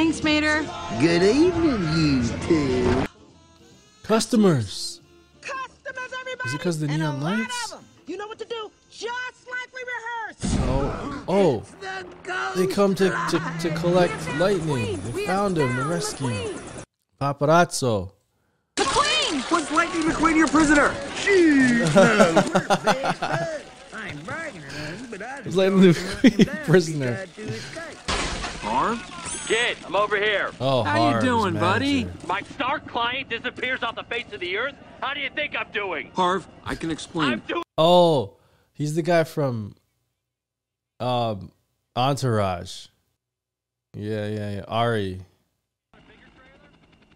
Thanks, 0.00 0.24
Mater. 0.24 0.66
Good 0.98 1.22
evening, 1.22 1.82
you 1.94 2.26
two. 2.48 3.04
Customers. 4.02 5.02
Customers, 5.42 6.12
everybody. 6.18 6.48
Is 6.48 6.54
it 6.54 6.56
because 6.56 6.80
the 6.80 6.86
and 6.86 7.00
neon 7.00 7.20
lights? 7.20 7.70
of 7.70 7.80
'em. 7.80 7.84
You 8.06 8.16
know 8.16 8.26
what 8.26 8.38
to 8.38 8.46
do, 8.46 8.70
just 8.90 9.46
like 9.50 9.68
we 9.74 9.82
rehearsed. 9.92 10.56
Oh, 10.70 11.24
oh. 11.28 12.54
They 12.56 12.66
come 12.66 12.94
to, 12.94 13.10
to, 13.10 13.54
to 13.60 13.74
collect 13.74 14.14
lightning. 14.38 14.98
They 15.12 15.26
found 15.26 15.58
him, 15.58 15.76
the 15.76 15.84
rescue. 15.84 16.58
Paparazzo. 17.20 18.12
McQueen! 18.78 19.52
Was 19.52 19.70
Lightning 19.70 20.04
McQueen 20.04 20.34
your 20.34 20.48
prisoner? 20.48 20.94
Jeez, 21.16 21.94
no, 21.94 22.34
we're 22.54 22.66
best 22.66 23.20
buds. 23.20 23.64
I 23.92 24.08
ain't 24.08 24.24
bragging 24.24 24.62
or 24.62 25.06
but 25.10 25.20
I 25.20 25.40
It's 25.40 25.56
like 25.56 25.72
the 25.72 26.58
prisoner. 26.64 27.26
Harv? 28.62 29.19
Kid, 29.50 29.78
I'm 29.84 29.96
over 29.96 30.16
here. 30.16 30.52
Oh, 30.60 30.84
How 30.84 30.94
you 30.94 31.02
Harv's 31.10 31.24
doing, 31.24 31.54
buddy? 31.54 32.06
My 32.28 32.40
star 32.54 32.78
client 32.78 33.28
disappears 33.28 33.82
off 33.82 33.96
the 33.96 34.04
face 34.04 34.26
of 34.32 34.38
the 34.38 34.56
earth. 34.56 34.76
How 35.00 35.12
do 35.12 35.18
you 35.18 35.28
think 35.28 35.56
I'm 35.58 35.68
doing? 35.72 36.12
Harv, 36.14 36.46
I 36.64 36.76
can 36.76 36.92
explain. 36.92 37.32
I'm 37.32 37.40
doing. 37.40 37.64
Oh, 37.76 38.34
he's 38.74 38.94
the 38.94 39.02
guy 39.02 39.24
from 39.24 39.74
um 41.00 41.50
Entourage. 41.96 42.86
Yeah, 43.92 44.28
yeah, 44.28 44.50
yeah. 44.52 44.64
Ari. 44.68 45.22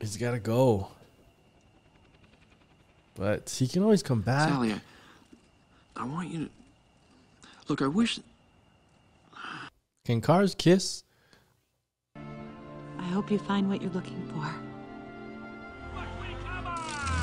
He's 0.00 0.16
gotta 0.16 0.40
go. 0.40 0.88
But 3.14 3.48
he 3.48 3.68
can 3.68 3.84
always 3.84 4.02
come 4.02 4.22
back. 4.22 4.48
Sally, 4.48 4.72
I, 4.72 4.80
I 5.94 6.04
want 6.04 6.30
you 6.30 6.46
to. 6.46 6.50
Look, 7.68 7.80
I 7.80 7.86
wish. 7.86 8.18
Can 10.04 10.20
cars 10.20 10.56
kiss? 10.56 11.03
I 13.04 13.08
hope 13.08 13.30
you 13.30 13.38
find 13.38 13.68
what 13.68 13.82
you're 13.82 13.92
looking 13.92 14.26
for. 14.32 14.50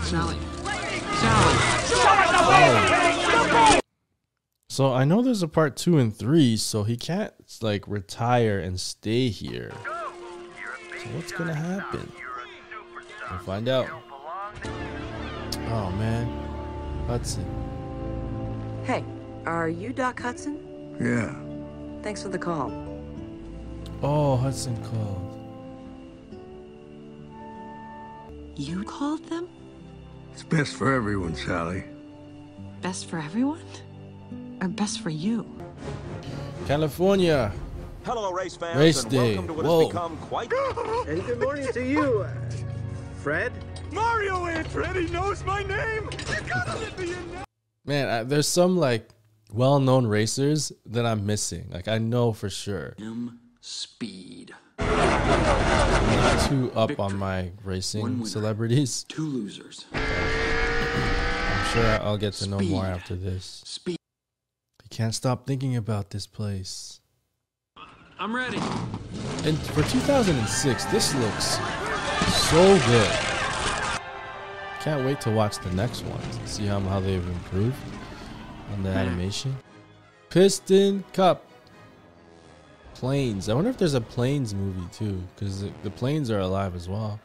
Sally. 0.03 0.37
Sally! 1.15 1.81
So 4.69 4.93
I 4.93 5.03
know 5.05 5.21
there's 5.23 5.41
a 5.41 5.47
part 5.47 5.75
two 5.75 5.97
and 5.97 6.15
three, 6.15 6.55
so 6.55 6.83
he 6.83 6.95
can't 6.97 7.33
like 7.61 7.87
retire 7.87 8.59
and 8.59 8.79
stay 8.79 9.29
here. 9.29 9.71
So 9.83 11.09
what's 11.15 11.31
gonna 11.31 11.55
happen? 11.55 12.11
We'll 13.29 13.39
find 13.39 13.67
out. 13.67 13.89
Oh 15.69 15.91
man, 15.97 16.27
Hudson. 17.07 17.45
Hey, 18.83 19.03
are 19.45 19.67
you 19.69 19.93
Doc 19.93 20.19
Hudson? 20.19 20.95
Yeah. 21.01 21.33
Thanks 22.03 22.21
for 22.21 22.29
the 22.29 22.39
call. 22.39 22.71
Oh, 24.03 24.35
Hudson 24.37 24.75
called. 24.83 25.30
You 28.61 28.83
called 28.83 29.25
them? 29.27 29.49
It's 30.31 30.43
best 30.43 30.75
for 30.75 30.93
everyone, 30.93 31.33
Sally. 31.35 31.83
Best 32.83 33.07
for 33.07 33.17
everyone? 33.17 33.65
Or 34.61 34.67
best 34.67 35.01
for 35.01 35.09
you? 35.09 35.49
California. 36.67 37.51
Hello, 38.05 38.31
race 38.31 38.55
fans, 38.55 38.77
Race 38.77 39.01
and 39.01 39.11
day. 39.11 39.33
welcome 39.33 39.47
to 39.47 39.53
what 39.53 39.65
Whoa. 39.65 39.79
has 39.79 39.87
become 39.87 40.17
quite. 40.17 40.53
And 41.07 41.25
good 41.25 41.39
morning 41.39 41.73
to 41.73 41.83
you, 41.83 42.19
uh, 42.21 42.29
Fred. 43.23 43.51
Mario 43.91 44.45
Andretti 44.45 45.09
knows 45.09 45.43
my 45.43 45.63
name. 45.63 46.07
You 46.11 46.41
gotta 46.47 46.77
let 46.77 46.99
me 46.99 47.13
in 47.13 47.31
now. 47.33 47.43
Man, 47.83 48.09
I, 48.09 48.21
there's 48.23 48.47
some 48.47 48.77
like 48.77 49.09
well-known 49.51 50.05
racers 50.05 50.71
that 50.85 51.07
I'm 51.07 51.25
missing. 51.25 51.65
Like 51.71 51.87
I 51.87 51.97
know 51.97 52.31
for 52.31 52.47
sure. 52.51 52.93
M 52.99 53.39
speed. 53.59 54.53
I'm 54.89 56.15
not 56.15 56.49
too 56.49 56.71
up 56.75 56.99
on 56.99 57.17
my 57.17 57.51
racing 57.63 58.25
celebrities. 58.25 59.03
Two 59.07 59.25
losers. 59.25 59.85
I'm 59.93 61.65
sure 61.73 62.01
I'll 62.01 62.17
get 62.17 62.33
to 62.35 62.49
know 62.49 62.59
more 62.59 62.85
after 62.85 63.15
this. 63.15 63.61
Speed. 63.65 63.97
I 64.83 64.87
can't 64.89 65.15
stop 65.15 65.47
thinking 65.47 65.75
about 65.75 66.09
this 66.09 66.27
place. 66.27 66.99
I'm 68.19 68.35
ready. 68.35 68.59
And 69.45 69.57
for 69.57 69.81
2006, 69.83 70.85
this 70.85 71.15
looks 71.15 71.57
so 72.35 72.77
good. 72.87 73.11
Can't 74.81 75.05
wait 75.05 75.21
to 75.21 75.31
watch 75.31 75.59
the 75.59 75.71
next 75.71 76.03
one. 76.05 76.21
See 76.47 76.65
how, 76.65 76.79
how 76.79 76.99
they've 76.99 77.25
improved 77.25 77.75
on 78.73 78.83
the 78.83 78.89
animation. 78.89 79.55
Piston 80.29 81.03
Cup. 81.13 81.50
Planes. 83.01 83.49
I 83.49 83.55
wonder 83.55 83.71
if 83.71 83.77
there's 83.79 83.95
a 83.95 83.99
planes 84.01 84.53
movie 84.53 84.87
too, 84.93 85.23
because 85.35 85.61
the, 85.61 85.71
the 85.81 85.89
planes 85.89 86.29
are 86.29 86.37
alive 86.39 86.75
as 86.75 86.87
well. 86.87 87.19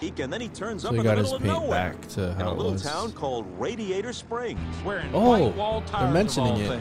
And 0.00 0.32
then 0.32 0.40
he 0.40 0.46
turns 0.46 0.82
So 0.82 0.88
up 0.90 0.94
he 0.94 1.00
in 1.00 1.04
got 1.04 1.16
the 1.16 1.22
his 1.22 1.32
middle 1.32 1.36
of 1.36 1.42
paint 1.42 1.62
nowhere 1.64 1.92
back 1.94 2.08
to 2.10 2.30
in 2.30 2.40
a 2.42 2.52
it 2.52 2.56
little 2.56 2.72
was. 2.74 2.82
town 2.84 3.10
called 3.10 3.44
Radiator 3.58 4.12
Springs. 4.12 4.60
Wearing 4.84 5.10
Oh, 5.12 5.30
white 5.48 5.56
wall 5.56 5.82
they're 5.90 6.12
mentioning 6.12 6.52
of 6.52 6.60
it. 6.70 6.78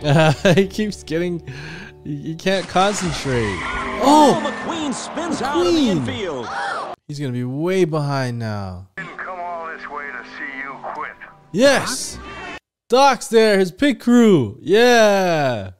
things. 0.00 0.54
he 0.56 0.66
keeps 0.66 1.04
getting. 1.04 1.40
He 2.04 2.16
he 2.16 2.34
can't 2.34 2.66
concentrate. 2.68 3.56
Oh, 4.00 4.40
Oh, 4.42 4.50
McQueen 4.50 4.92
spins 4.92 5.42
out 5.42 5.58
of 5.64 5.72
the 5.72 5.78
McQueen. 5.80 5.86
infield. 6.08 6.48
he's 7.06 7.20
gonna 7.20 7.32
be 7.32 7.44
way 7.44 7.84
behind 7.84 8.38
now. 8.40 8.88
Come 8.96 9.38
all 9.40 9.66
this 9.68 9.88
way 9.88 10.06
to 10.06 10.24
see 10.36 10.58
you 10.58 10.74
quit. 10.94 11.12
Yes, 11.52 12.18
Doc's 12.88 13.28
there. 13.28 13.58
His 13.58 13.70
pit 13.70 14.00
crew. 14.00 14.58
Yeah, 14.62 15.72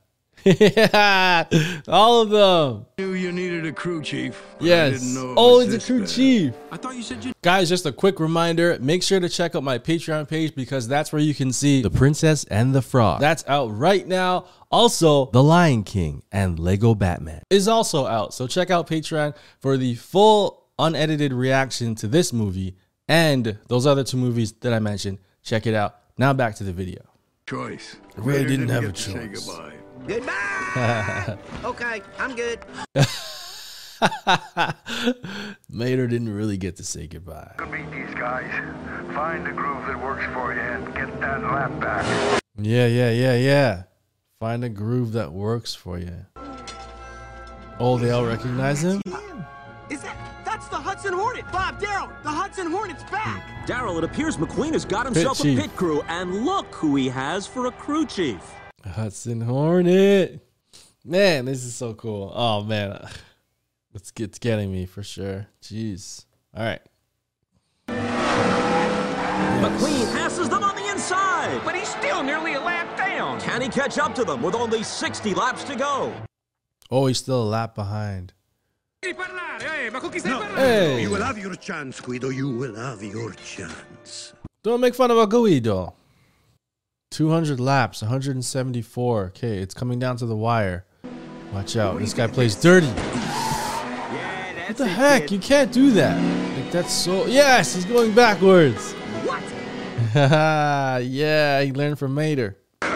yeah, 0.45 1.45
all 1.89 2.21
of 2.23 2.31
them. 2.31 2.87
Knew 2.99 3.15
you 3.15 3.33
needed 3.33 3.65
a 3.67 3.73
crew 3.73 4.03
chief. 4.03 4.41
Yes. 4.61 5.01
didn't 5.01 5.15
know 5.15 5.31
it 5.33 5.35
Oh, 5.39 5.57
was 5.59 5.73
a 5.75 5.81
crew 5.81 6.01
bad. 6.01 6.09
chief. 6.09 6.55
I 6.71 6.77
thought 6.77 6.97
you 6.97 7.03
said 7.03 7.25
you. 7.25 7.33
Guys, 7.43 7.69
just 7.71 7.87
a 7.87 7.93
quick 7.93 8.21
reminder 8.21 8.77
make 8.81 9.03
sure 9.03 9.21
to 9.21 9.29
check 9.29 9.55
out 9.55 9.63
my 9.63 9.79
Patreon 9.79 10.29
page 10.29 10.55
because 10.55 10.87
that's 10.87 11.13
where 11.13 11.23
you 11.23 11.35
can 11.35 11.53
see 11.53 11.81
The 11.83 11.91
Princess 11.91 12.45
and 12.45 12.75
the 12.75 12.83
Frog. 12.83 13.21
That's 13.21 13.45
out 13.49 13.69
right 13.77 14.07
now. 14.07 14.45
Also, 14.71 15.27
The 15.33 15.43
Lion 15.43 15.85
King 15.85 16.23
and 16.31 16.59
Lego 16.59 16.95
Batman 16.95 17.43
is 17.51 17.69
also 17.69 18.07
out. 18.07 18.35
So 18.35 18.47
check 18.47 18.71
out 18.71 18.87
Patreon 18.87 19.35
for 19.61 19.77
the 19.79 19.95
full 19.95 20.67
unedited 20.79 21.33
reaction 21.33 21.95
to 21.97 22.07
this 22.07 22.33
movie 22.35 22.77
and 23.09 23.59
those 23.69 23.87
other 23.87 24.05
two 24.05 24.19
movies 24.19 24.53
that 24.61 24.73
I 24.75 24.79
mentioned. 24.79 25.19
Check 25.43 25.67
it 25.67 25.75
out. 25.75 25.97
Now 26.19 26.33
back 26.33 26.57
to 26.57 26.65
the 26.65 26.73
video. 26.73 27.03
Choice. 27.47 27.97
I 28.17 28.21
really 28.21 28.39
Better 28.43 28.49
didn't 28.49 28.69
have 28.71 28.85
a 28.85 28.93
to 28.93 29.01
say 29.01 29.13
choice. 29.29 29.47
goodbye. 29.47 29.75
Goodbye. 30.07 31.39
okay, 31.65 32.03
I'm 32.19 32.35
good. 32.35 32.59
Mater 35.71 36.07
didn't 36.07 36.29
really 36.35 36.57
get 36.57 36.77
to 36.77 36.85
say 36.85 37.07
goodbye. 37.07 37.55
Meet 37.71 37.91
these 37.93 38.15
guys. 38.15 38.51
Find 39.15 39.47
a 39.47 39.53
groove 39.53 39.87
that 39.87 40.03
works 40.03 40.25
for 40.35 40.53
you 40.53 40.61
and 40.61 40.95
get 40.95 41.21
that 41.21 41.41
lap 41.43 41.81
back. 41.81 42.43
Yeah, 42.57 42.87
yeah, 42.87 43.11
yeah, 43.11 43.37
yeah. 43.37 43.83
Find 44.41 44.65
a 44.65 44.69
groove 44.69 45.13
that 45.13 45.33
works 45.33 45.75
for 45.75 45.99
you. 45.99 46.27
Oh, 47.81 47.97
they 47.97 48.11
all 48.11 48.27
recognize 48.27 48.83
him? 48.83 49.01
Is 49.89 50.03
that 50.03 50.17
that's 50.69 50.85
the 50.85 50.91
Hudson 50.91 51.15
Hornet? 51.15 51.51
Bob 51.51 51.81
Daryl, 51.81 52.23
the 52.23 52.31
Hudson 52.31 52.71
Hornet's 52.71 53.05
back. 53.05 53.67
Daryl, 53.67 53.99
it 53.99 54.05
appears 54.05 54.37
McQueen 54.37 54.73
has 54.73 54.85
got 54.85 55.07
himself 55.07 55.41
a 55.41 55.45
pit 55.45 55.75
crew, 55.77 56.03
and 56.09 56.45
look 56.45 56.67
who 56.75 56.97
he 56.97 57.09
has 57.09 57.47
for 57.47 57.67
a 57.67 57.71
crew 57.71 58.07
chief. 58.07 58.41
Hudson 58.85 59.41
Hornet. 59.41 60.41
Man, 61.05 61.47
this 61.47 61.65
is 61.65 61.75
so 61.75 61.95
cool. 61.95 62.33
Oh 62.35 62.65
man. 62.65 62.99
It's, 63.95 64.13
it's 64.19 64.39
getting 64.39 64.71
me 64.71 64.87
for 64.87 65.03
sure. 65.03 65.47
Jeez. 65.63 66.27
All 66.55 66.63
right. 66.63 66.81
McQueen 67.89 70.13
passes 70.13 70.49
them 70.49 70.63
on 70.63 70.77
the 70.77 70.89
inside. 70.91 71.61
But 71.65 71.75
he's 71.75 71.89
still 71.89 72.23
nearly 72.23 72.55
a 72.55 72.61
lap 72.61 72.97
down. 72.97 73.41
Can 73.41 73.63
he 73.63 73.69
catch 73.69 73.99
up 73.99 74.15
to 74.17 74.25
them 74.25 74.43
with 74.43 74.55
only 74.55 74.83
60 74.83 75.35
laps 75.35 75.65
to 75.65 75.75
go? 75.75 76.13
Oh, 76.91 77.07
he's 77.07 77.19
still 77.19 77.43
a 77.43 77.49
lap 77.49 77.75
behind. 77.75 78.35
Hey, 79.01 79.15
eh, 79.87 79.91
ma 79.91 80.01
con 80.01 80.11
chi 80.11 80.19
Hey. 80.57 81.03
You 81.03 81.11
will 81.11 81.23
have 81.23 81.39
your 81.39 81.55
chance, 81.55 82.01
Guido. 82.01 82.31
You 82.31 82.49
will 82.49 82.75
have 82.75 83.01
your 83.01 83.33
chance. 83.35 84.33
Don't 84.65 84.81
make 84.81 84.97
fun 84.97 85.13
of 85.13 85.19
a 85.19 85.27
Guido. 85.29 85.95
200 87.13 87.61
laps, 87.61 88.03
174. 88.03 89.27
Okay, 89.27 89.59
it's 89.59 89.73
coming 89.73 90.01
down 90.01 90.17
to 90.17 90.27
the 90.27 90.35
wire. 90.35 90.85
Watch 91.53 91.77
out. 91.77 92.01
This 92.01 92.13
guy 92.13 92.27
plays 92.27 92.57
dirty. 92.57 92.87
Yeah, 92.89 94.67
What 94.67 94.77
the 94.77 94.89
heck? 94.89 95.31
You 95.31 95.39
can't 95.39 95.71
do 95.71 95.93
that. 95.93 96.19
Like 96.57 96.73
that's 96.73 96.93
so 96.93 97.27
Yes, 97.27 97.77
he's 97.77 97.85
going 97.85 98.13
backwards. 98.13 98.95
What? 99.25 99.43
yeah, 101.05 101.63
he 101.63 101.71
learned 101.73 102.01
from 102.01 102.15
Mater. 102.17 102.57
No, 102.83 102.89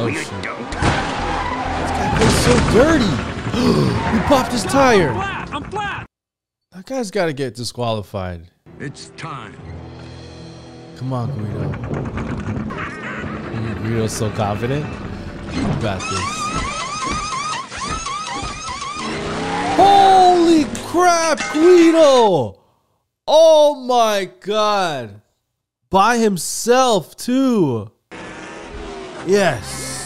Oh, 0.00 0.06
you 0.06 0.18
shit. 0.18 0.30
don't. 0.42 0.58
This 0.70 1.90
guy 1.96 2.14
plays 2.18 2.44
so 2.44 2.52
dirty. 2.74 3.27
he 4.12 4.20
popped 4.28 4.52
his 4.52 4.64
tire. 4.64 5.12
Flat, 5.12 5.50
I'm 5.52 5.70
flat. 5.70 6.06
That 6.72 6.86
guy's 6.86 7.10
got 7.10 7.26
to 7.26 7.32
get 7.32 7.54
disqualified. 7.54 8.50
It's 8.78 9.10
time. 9.16 9.56
Come 10.96 11.12
on, 11.12 11.30
Guido. 11.36 11.72
Guido's 13.82 14.12
so 14.12 14.30
confident. 14.30 14.84
You 15.52 15.62
got 15.80 16.00
this. 16.00 16.20
Holy 19.76 20.64
crap, 20.84 21.38
Guido! 21.52 22.60
Oh 23.26 23.74
my 23.74 24.30
god. 24.40 25.22
By 25.90 26.18
himself, 26.18 27.16
too. 27.16 27.90
Yes. 29.26 29.97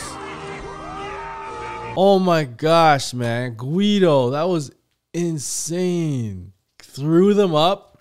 Oh 1.94 2.18
my 2.18 2.44
gosh, 2.44 3.12
man. 3.12 3.54
Guido, 3.54 4.30
that 4.30 4.48
was 4.48 4.70
insane. 5.12 6.52
Threw 6.78 7.34
them 7.34 7.54
up. 7.54 8.00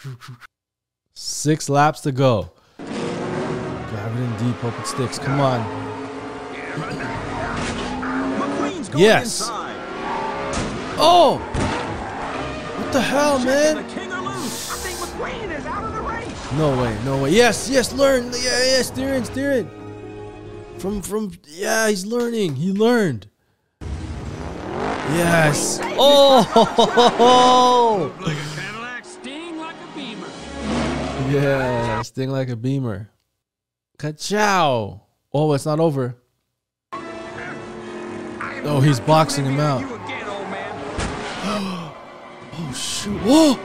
Six 1.13 1.67
laps 1.67 1.99
to 2.01 2.11
go. 2.11 2.51
Grab 2.77 4.17
it 4.17 4.21
in 4.21 4.37
deep, 4.37 4.55
hope 4.57 4.79
it 4.79 4.87
sticks. 4.87 5.19
Come 5.19 5.41
on. 5.41 5.59
Yes. 8.97 9.41
inside. 9.41 9.75
Oh! 10.97 11.37
What 12.77 12.93
the 12.93 13.01
hell, 13.01 13.39
man? 13.39 13.75
The 13.75 13.93
king 13.93 14.11
or 14.11 14.21
lose. 14.21 14.69
I 14.69 14.75
think 14.75 14.97
McQueen 14.99 15.57
is 15.57 15.65
out 15.65 15.83
of 15.83 15.93
the 15.93 16.01
race. 16.01 16.51
No 16.53 16.81
way, 16.81 16.97
no 17.03 17.23
way. 17.23 17.31
Yes, 17.31 17.69
yes, 17.69 17.91
learn. 17.93 18.31
Yeah, 18.33 18.63
yeah, 18.63 18.81
steer 18.83 19.13
in, 19.13 19.25
steer 19.25 19.51
in. 19.51 19.69
From, 20.77 21.01
from, 21.01 21.31
yeah, 21.47 21.89
he's 21.89 22.05
learning. 22.05 22.55
He 22.55 22.71
learned. 22.71 23.27
Yes. 25.09 25.79
Oh! 25.83 26.43
Like 28.21 28.37
a 28.37 28.39
Cadillac, 28.55 29.05
sting 29.05 29.57
like 29.57 29.75
a 29.75 29.95
beamer. 29.95 30.27
Yeah, 31.29 32.01
sting 32.03 32.29
like 32.29 32.49
a 32.49 32.55
beamer. 32.55 33.09
Ka-chow. 33.97 35.01
Oh, 35.33 35.53
it's 35.53 35.65
not 35.65 35.79
over. 35.79 36.15
Oh, 38.63 38.79
he's 38.79 38.99
boxing 38.99 39.45
him 39.45 39.59
out. 39.59 39.83
Again. 39.83 39.97
Oh 42.53 42.73
shoot! 42.73 43.17
Whoa! 43.21 43.57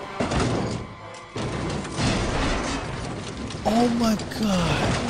Oh 3.67 3.89
my 3.99 4.17
god! 4.41 5.06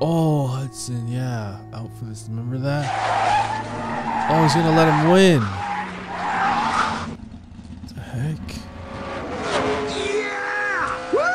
Oh 0.00 0.46
Hudson, 0.46 1.08
yeah, 1.08 1.58
out 1.72 1.90
for 1.98 2.04
this. 2.04 2.26
Remember 2.28 2.56
that? 2.58 4.28
Oh, 4.30 4.42
he's 4.44 4.54
gonna 4.54 4.76
let 4.76 4.88
him 4.88 5.10
win. 5.10 5.42
What 7.80 7.94
the 7.94 8.00
heck? 8.00 8.38
Yeah! 11.12 11.34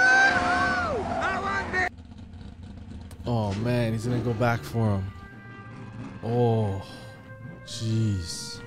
Oh 3.26 3.54
man, 3.56 3.92
he's 3.92 4.06
gonna 4.06 4.20
go 4.20 4.34
back 4.34 4.62
for 4.62 4.96
him. 4.96 5.12
Oh, 6.24 6.82
jeez. 7.66 8.62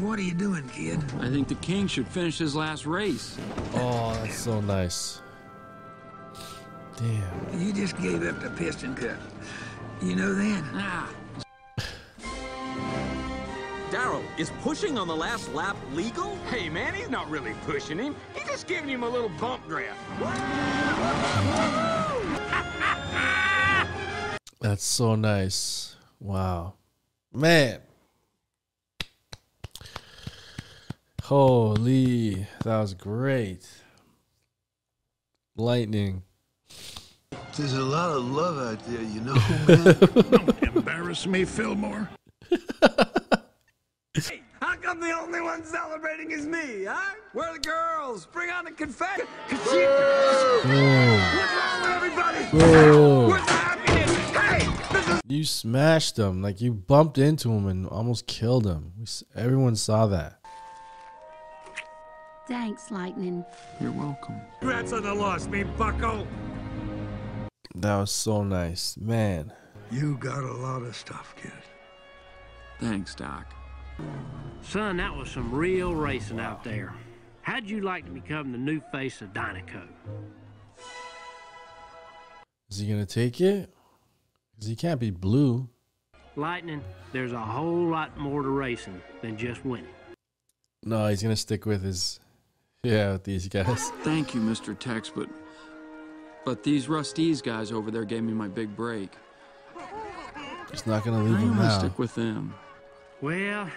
What 0.00 0.18
are 0.18 0.22
you 0.22 0.34
doing, 0.34 0.68
kid? 0.70 0.98
I 1.20 1.30
think 1.30 1.46
the 1.46 1.54
king 1.56 1.86
should 1.86 2.08
finish 2.08 2.36
his 2.38 2.56
last 2.56 2.84
race. 2.84 3.38
Oh, 3.74 4.12
that's 4.22 4.36
so 4.36 4.60
nice. 4.60 5.20
Damn. 6.96 7.60
You 7.60 7.72
just 7.72 7.96
gave 7.98 8.26
up 8.26 8.40
the 8.40 8.50
piston 8.50 8.94
cup. 8.94 9.18
You 10.02 10.16
know 10.16 10.34
that? 10.34 10.64
Ah, 10.74 11.10
Darrell, 13.90 14.24
is 14.36 14.50
pushing 14.62 14.98
on 14.98 15.06
the 15.06 15.16
last 15.16 15.52
lap 15.54 15.76
legal? 15.92 16.34
Hey, 16.50 16.68
man, 16.68 16.92
he's 16.92 17.08
not 17.08 17.30
really 17.30 17.54
pushing 17.64 17.98
him. 17.98 18.16
He's 18.34 18.44
just 18.44 18.66
giving 18.66 18.88
him 18.88 19.04
a 19.04 19.08
little 19.08 19.30
bump 19.40 19.66
draft. 19.68 19.96
That's 24.60 24.84
so 24.84 25.14
nice. 25.14 25.94
Wow. 26.18 26.74
Man. 27.32 27.78
Holy, 31.22 32.46
that 32.64 32.80
was 32.80 32.94
great. 32.94 33.68
Lightning. 35.56 36.22
There's 37.56 37.72
a 37.72 37.80
lot 37.82 38.10
of 38.10 38.22
love 38.24 38.58
out 38.58 38.84
there, 38.86 39.02
you 39.02 39.20
know, 39.22 39.34
man. 39.66 40.76
Embarrass 40.76 41.26
me, 41.26 41.46
Fillmore. 41.46 42.10
How 44.60 44.76
come 44.82 45.00
the 45.00 45.10
only 45.18 45.40
one 45.40 45.64
celebrating 45.64 46.32
is 46.32 46.46
me, 46.46 46.84
huh? 46.84 47.14
Where 47.32 47.48
are 47.48 47.54
the 47.54 47.60
girls? 47.60 48.26
Bring 48.26 48.50
on 48.50 48.66
the 48.66 48.72
confetti. 48.72 49.22
What's 49.48 49.64
wrong 49.72 50.66
with 51.80 51.90
everybody? 51.90 52.38
Where's 52.52 53.44
the 53.46 53.52
happiness? 53.52 54.10
Hey, 54.36 55.14
is 55.14 55.20
You 55.26 55.44
smashed 55.44 56.18
him. 56.18 56.42
Like 56.42 56.60
you 56.60 56.74
bumped 56.74 57.16
into 57.16 57.50
him 57.50 57.66
and 57.66 57.86
almost 57.86 58.26
killed 58.26 58.66
him. 58.66 58.92
We, 58.98 59.06
everyone 59.34 59.76
saw 59.76 60.06
that. 60.08 60.40
Thanks, 62.48 62.90
Lightning. 62.90 63.44
you're 63.80 63.92
welcome. 63.92 64.40
Congrats 64.60 64.92
on 64.92 65.02
the 65.02 65.14
loss, 65.14 65.46
me 65.48 65.64
bucko. 65.64 66.26
That 67.76 67.98
was 67.98 68.10
so 68.10 68.42
nice. 68.42 68.96
Man. 68.96 69.52
You 69.90 70.16
got 70.16 70.42
a 70.42 70.52
lot 70.52 70.82
of 70.82 70.96
stuff, 70.96 71.34
kid. 71.40 71.52
Thanks, 72.80 73.14
Doc. 73.14 73.52
Son, 74.62 74.96
that 74.96 75.14
was 75.14 75.30
some 75.30 75.54
real 75.54 75.94
racing 75.94 76.40
out 76.40 76.64
there. 76.64 76.94
How'd 77.42 77.68
you 77.68 77.82
like 77.82 78.06
to 78.06 78.10
become 78.10 78.50
the 78.50 78.58
new 78.58 78.80
face 78.92 79.20
of 79.20 79.32
Dinoco? 79.32 79.82
Is 82.70 82.78
he 82.78 82.88
going 82.88 83.04
to 83.04 83.06
take 83.06 83.40
it? 83.40 83.70
Because 84.54 84.68
he 84.68 84.74
can't 84.74 84.98
be 84.98 85.10
blue. 85.10 85.68
Lightning, 86.34 86.82
there's 87.12 87.32
a 87.32 87.38
whole 87.38 87.86
lot 87.86 88.16
more 88.18 88.42
to 88.42 88.48
racing 88.48 89.00
than 89.20 89.36
just 89.36 89.64
winning. 89.64 89.86
No, 90.82 91.06
he's 91.08 91.22
going 91.22 91.34
to 91.34 91.40
stick 91.40 91.66
with 91.66 91.82
his. 91.82 92.20
Yeah, 92.82 93.12
with 93.12 93.24
these 93.24 93.48
guys. 93.48 93.90
Thank 94.02 94.32
you, 94.32 94.40
Mr. 94.40 94.78
Tex, 94.78 95.10
but 95.10 95.28
but 96.46 96.62
these 96.62 96.88
Rust-eze 96.88 97.42
guys 97.42 97.70
over 97.72 97.90
there 97.90 98.04
gave 98.06 98.22
me 98.22 98.32
my 98.32 98.48
big 98.48 98.74
break. 98.74 99.10
It's 100.72 100.86
not 100.86 101.04
going 101.04 101.18
to 101.18 101.24
leave 101.24 101.36
I'm 101.36 101.42
him 101.42 101.56
gonna 101.56 101.68
now. 101.68 101.78
stick 101.78 101.98
with 101.98 102.14
them. 102.14 102.54
Well, 103.20 103.68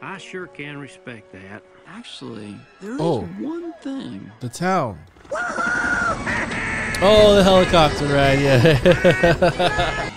I 0.00 0.18
sure 0.18 0.46
can 0.46 0.78
respect 0.78 1.32
that. 1.32 1.62
Actually, 1.88 2.56
there 2.80 2.92
is 2.92 3.00
Oh. 3.00 3.22
one 3.40 3.72
thing. 3.82 4.30
The 4.40 4.48
town. 4.48 4.98
Oh, 7.04 7.34
the 7.34 7.42
helicopter 7.42 8.06
ride, 8.06 8.38
yeah. 8.38 8.60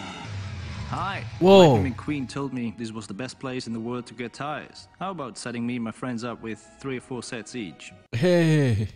Hi. 0.89 1.23
Whoa. 1.39 1.73
Lightning 1.73 1.95
McQueen 1.95 2.29
told 2.29 2.53
me 2.53 2.75
this 2.77 2.91
was 2.91 3.07
the 3.07 3.13
best 3.15 3.39
place 3.39 3.65
in 3.65 3.73
the 3.73 3.79
world 3.79 4.05
to 4.05 4.13
get 4.13 4.33
tires. 4.33 4.87
How 4.99 5.09
about 5.09 5.35
setting 5.39 5.65
me 5.65 5.75
and 5.77 5.83
my 5.83 5.89
friends 5.89 6.23
up 6.23 6.43
with 6.43 6.63
three 6.79 6.97
or 6.97 7.01
four 7.01 7.23
sets 7.23 7.55
each? 7.55 7.91
hey. 8.11 8.87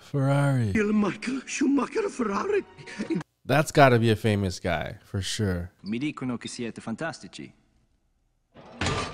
Ferrari. 0.00 0.72
Michael 0.74 1.40
Schumacher 1.46 2.08
Ferrari. 2.08 2.64
That's 3.44 3.72
got 3.72 3.90
to 3.90 3.98
be 3.98 4.10
a 4.10 4.16
famous 4.16 4.60
guy, 4.60 4.96
for 5.04 5.20
sure. 5.20 5.70
Mi 5.82 5.98
dicono 5.98 6.38
che 6.38 6.48
siete 6.48 6.80
fantastici. 6.80 7.52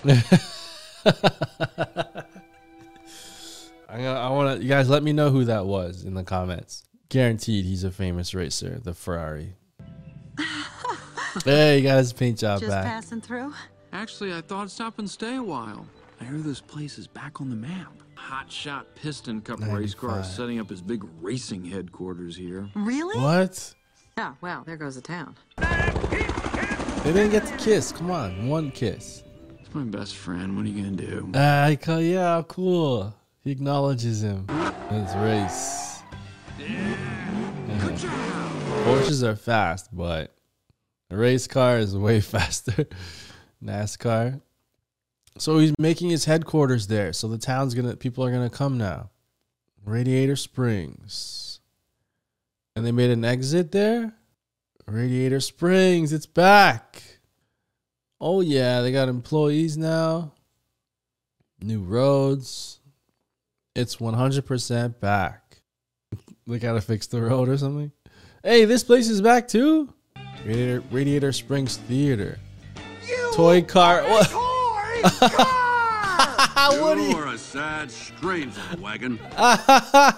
I, 3.89 4.05
I 4.05 4.29
want 4.31 4.59
to. 4.59 4.63
You 4.63 4.69
guys, 4.69 4.89
let 4.89 5.03
me 5.03 5.13
know 5.13 5.31
who 5.31 5.45
that 5.45 5.67
was 5.67 6.05
in 6.05 6.15
the 6.15 6.25
comments. 6.25 6.83
Guaranteed, 7.09 7.65
he's 7.65 7.85
a 7.85 7.91
famous 7.91 8.35
racer, 8.35 8.81
the 8.83 8.93
Ferrari. 8.93 9.55
hey, 11.45 11.77
he 11.77 11.83
got 11.83 11.99
his 11.99 12.13
paint 12.13 12.39
job 12.39 12.61
Just 12.61 12.71
back. 12.71 12.85
passing 12.85 13.21
through. 13.21 13.55
Actually, 13.93 14.35
I 14.35 14.41
thought 14.41 14.65
I'd 14.65 14.71
stop 14.71 14.99
and 14.99 15.09
stay 15.09 15.37
a 15.37 15.43
while. 15.43 15.87
I 16.21 16.25
hear 16.25 16.39
this 16.39 16.61
place 16.61 16.99
is 16.99 17.07
back 17.07 17.41
on 17.41 17.51
the 17.51 17.57
map. 17.57 17.93
Hot 18.15 18.51
Shot 18.51 18.87
Piston 18.95 19.41
Cup 19.43 19.61
race 19.61 19.95
car 19.95 20.21
is 20.21 20.27
setting 20.29 20.59
up 20.59 20.71
his 20.71 20.81
big 20.81 21.05
racing 21.21 21.65
headquarters 21.65 22.37
here. 22.37 22.69
Really? 22.75 23.21
What? 23.21 23.75
Oh, 24.17 24.35
well, 24.41 24.65
there 24.67 24.77
goes 24.77 24.95
the 24.95 25.03
town. 25.03 25.37
They 25.59 27.13
didn't 27.13 27.31
get 27.31 27.47
to 27.47 27.57
kiss. 27.59 27.93
Come 27.93 28.11
on, 28.11 28.49
one 28.49 28.71
kiss. 28.71 29.23
It's 29.61 29.75
my 29.75 29.83
best 29.85 30.17
friend. 30.17 30.57
What 30.57 30.65
are 30.65 30.69
you 30.69 30.83
gonna 30.83 30.97
do? 30.97 31.31
Ah, 31.35 31.67
he 31.69 31.77
call, 31.77 32.01
yeah, 32.01 32.43
cool. 32.49 33.15
He 33.45 33.51
acknowledges 33.51 34.23
him. 34.23 34.47
It's 34.91 35.15
race. 35.17 36.03
Porsches 38.85 39.23
are 39.23 39.37
fast, 39.37 39.95
but 39.95 40.35
a 41.11 41.17
race 41.17 41.47
car 41.47 41.79
is 41.79 41.97
way 41.97 42.21
faster. 42.23 42.87
NASCAR. 43.63 44.41
So 45.39 45.59
he's 45.59 45.75
making 45.79 46.11
his 46.11 46.25
headquarters 46.25 46.87
there. 46.87 47.13
So 47.13 47.29
the 47.29 47.39
town's 47.39 47.75
gonna 47.75 47.97
people 47.97 48.25
are 48.25 48.31
gonna 48.31 48.51
come 48.51 48.79
now. 48.79 49.11
Radiator 49.85 50.37
Springs. 50.37 51.61
And 52.75 52.85
they 52.85 52.93
made 52.93 53.11
an 53.11 53.25
exit 53.25 53.73
there? 53.73 54.15
Radiator 54.87 55.41
Springs, 55.41 56.13
it's 56.13 56.27
back. 56.27 57.03
Oh 58.21 58.41
yeah, 58.41 58.81
they 58.81 58.93
got 58.93 59.09
employees 59.09 59.77
now. 59.77 60.33
New 61.61 61.83
roads. 61.83 62.81
It's 63.75 63.97
100% 63.97 65.01
back. 65.01 65.63
they 66.47 66.59
gotta 66.59 66.81
fix 66.81 67.07
the 67.07 67.21
road 67.21 67.49
or 67.49 67.59
something. 67.59 67.93
Hey, 68.43 68.65
this 68.65 68.85
place 68.85 69.09
is 69.09 69.21
back 69.21 69.49
too? 69.49 69.93
Radiator, 70.45 70.83
Radiator 70.91 71.33
Springs 71.33 71.77
Theater. 71.77 72.39
Toy 73.35 73.63
car. 73.63 74.03
What? 74.03 74.46
what 76.81 76.95
do 76.97 77.03
you 77.03 77.17
are 77.17 77.29
a 77.29 77.39
sad 77.39 77.91
stranger, 77.91 78.61
wagon. 78.79 79.19
I 79.37 80.15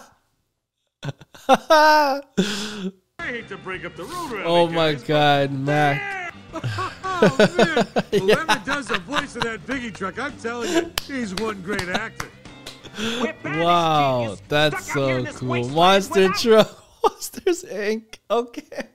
hate 3.21 3.49
to 3.49 3.57
break 3.57 3.85
up 3.85 3.97
the 3.97 4.05
road 4.05 4.43
Oh 4.45 4.69
my 4.69 4.93
guys, 4.93 5.03
god, 5.05 5.53
Mac. 5.53 6.35
Oh, 7.21 7.37
man. 7.57 7.85
Whoever 8.13 8.63
does 8.65 8.87
the 8.87 9.01
voice 9.01 9.35
of 9.35 9.43
that 9.43 9.67
biggie 9.67 9.93
truck, 9.93 10.21
I'm 10.21 10.39
telling 10.39 10.73
you, 10.73 10.93
he's 11.05 11.35
one 11.35 11.61
great 11.63 11.89
actor. 11.89 12.29
Wow, 13.45 14.37
that's 14.49 14.93
so 14.93 15.25
cool. 15.27 15.69
Monster 15.69 16.29
Truck. 16.29 16.85
Monsters 17.03 17.65
Inc. 17.65 18.19
Okay. 18.31 18.89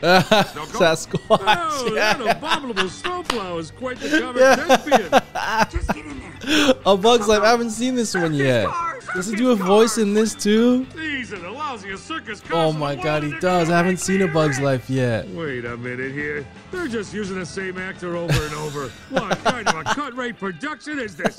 To 0.00 0.06
the 0.06 0.20
Himalayas. 0.22 1.06
Sasquatch. 1.06 1.40
Oh, 1.82 1.92
yeah. 1.94 2.14
that 2.14 2.36
abominable 2.36 2.88
snowplow 2.88 3.58
is 3.58 3.70
quite 3.70 3.98
the 3.98 4.20
comic 4.20 4.40
Yeah. 4.40 4.56
thespian. 4.56 5.70
Just 5.70 5.88
get 5.94 6.04
in 6.04 6.18
there. 6.20 6.74
A 6.86 6.96
Bug's 6.96 7.28
Life. 7.28 7.42
I 7.42 7.50
haven't 7.50 7.70
seen 7.70 7.94
this 7.94 8.14
one 8.14 8.34
yet. 8.34 8.68
Does 9.14 9.26
he 9.26 9.36
do 9.36 9.50
a 9.50 9.56
voice 9.56 9.98
in 9.98 10.14
this 10.14 10.34
too? 10.34 10.84
These 10.96 11.32
are 11.32 11.38
the 11.38 11.48
lousiest 11.48 11.98
circus 11.98 12.42
Oh 12.50 12.72
my 12.72 12.94
god, 12.94 13.22
he 13.22 13.36
does. 13.40 13.70
I 13.70 13.76
haven't 13.76 13.98
seen 13.98 14.22
a 14.22 14.28
Bug's 14.28 14.60
Life 14.60 14.88
yet. 14.88 15.28
Wait 15.28 15.64
a 15.64 15.76
minute 15.76 16.12
here. 16.12 16.46
They're 16.70 16.88
just 16.88 17.12
using 17.12 17.38
the 17.38 17.46
same 17.46 17.78
actor 17.78 18.16
over 18.16 18.32
and 18.44 18.54
over. 18.54 18.88
what 19.10 19.38
kind 19.44 19.68
of 19.68 19.74
a 19.74 19.84
cut 19.84 20.16
rate 20.16 20.38
production 20.38 20.98
is 20.98 21.16
this? 21.16 21.36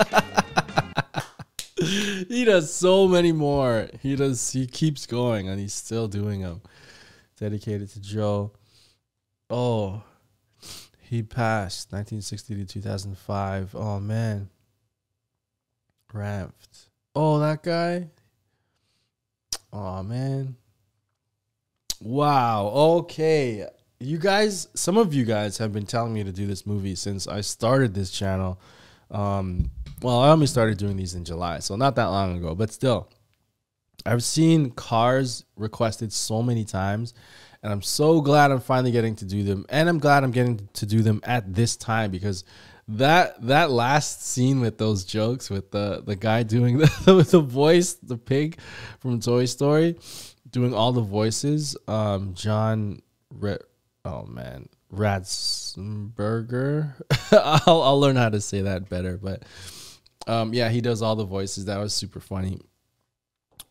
he 1.80 2.45
does 2.45 2.74
so 2.74 3.07
many 3.07 3.32
more. 3.32 3.89
He 4.01 4.16
does. 4.16 4.51
He 4.51 4.68
keeps 4.68 5.05
going, 5.05 5.47
and 5.49 5.59
he's 5.59 5.74
still 5.74 6.07
doing 6.07 6.41
them. 6.41 6.62
Dedicated 7.41 7.89
to 7.89 7.99
Joe. 7.99 8.51
Oh, 9.49 10.03
he 10.99 11.23
passed 11.23 11.91
1960 11.91 12.55
to 12.57 12.65
2005. 12.65 13.73
Oh 13.73 13.99
man, 13.99 14.47
Ranft. 16.13 16.89
Oh, 17.15 17.39
that 17.39 17.63
guy. 17.63 18.09
Oh 19.73 20.03
man. 20.03 20.55
Wow. 21.99 22.67
Okay. 22.67 23.65
You 23.99 24.19
guys, 24.19 24.67
some 24.75 24.97
of 24.99 25.11
you 25.11 25.25
guys 25.25 25.57
have 25.57 25.73
been 25.73 25.87
telling 25.87 26.13
me 26.13 26.23
to 26.23 26.31
do 26.31 26.45
this 26.45 26.67
movie 26.67 26.93
since 26.93 27.27
I 27.27 27.41
started 27.41 27.95
this 27.95 28.11
channel. 28.11 28.61
Um, 29.09 29.71
well, 30.03 30.19
I 30.19 30.29
only 30.29 30.45
started 30.45 30.77
doing 30.77 30.95
these 30.95 31.15
in 31.15 31.25
July, 31.25 31.57
so 31.57 31.75
not 31.75 31.95
that 31.95 32.05
long 32.05 32.37
ago, 32.37 32.53
but 32.53 32.71
still. 32.71 33.09
I've 34.05 34.23
seen 34.23 34.71
cars 34.71 35.45
requested 35.55 36.13
so 36.13 36.41
many 36.41 36.65
times, 36.65 37.13
and 37.63 37.71
I'm 37.71 37.81
so 37.81 38.21
glad 38.21 38.51
I'm 38.51 38.59
finally 38.59 38.91
getting 38.91 39.15
to 39.17 39.25
do 39.25 39.43
them. 39.43 39.65
And 39.69 39.87
I'm 39.87 39.99
glad 39.99 40.23
I'm 40.23 40.31
getting 40.31 40.67
to 40.73 40.85
do 40.85 41.01
them 41.01 41.21
at 41.23 41.53
this 41.53 41.77
time 41.77 42.11
because 42.11 42.43
that 42.87 43.41
that 43.47 43.71
last 43.71 44.25
scene 44.25 44.59
with 44.59 44.77
those 44.77 45.05
jokes 45.05 45.49
with 45.49 45.71
the 45.71 46.03
the 46.05 46.15
guy 46.15 46.43
doing 46.43 46.77
the 47.05 47.15
with 47.15 47.31
the 47.31 47.39
voice, 47.39 47.93
the 47.93 48.17
pig 48.17 48.59
from 48.99 49.19
Toy 49.19 49.45
Story, 49.45 49.97
doing 50.49 50.73
all 50.73 50.91
the 50.91 51.01
voices. 51.01 51.77
Um, 51.87 52.33
John, 52.33 53.01
oh 54.05 54.25
man, 54.25 54.67
Ratzberger. 54.93 56.93
I'll 57.67 57.81
I'll 57.81 57.99
learn 57.99 58.15
how 58.15 58.29
to 58.29 58.41
say 58.41 58.61
that 58.61 58.89
better, 58.89 59.17
but 59.17 59.43
um, 60.27 60.53
yeah, 60.53 60.69
he 60.69 60.81
does 60.81 61.01
all 61.01 61.15
the 61.15 61.25
voices. 61.25 61.65
That 61.65 61.77
was 61.77 61.93
super 61.93 62.19
funny. 62.19 62.59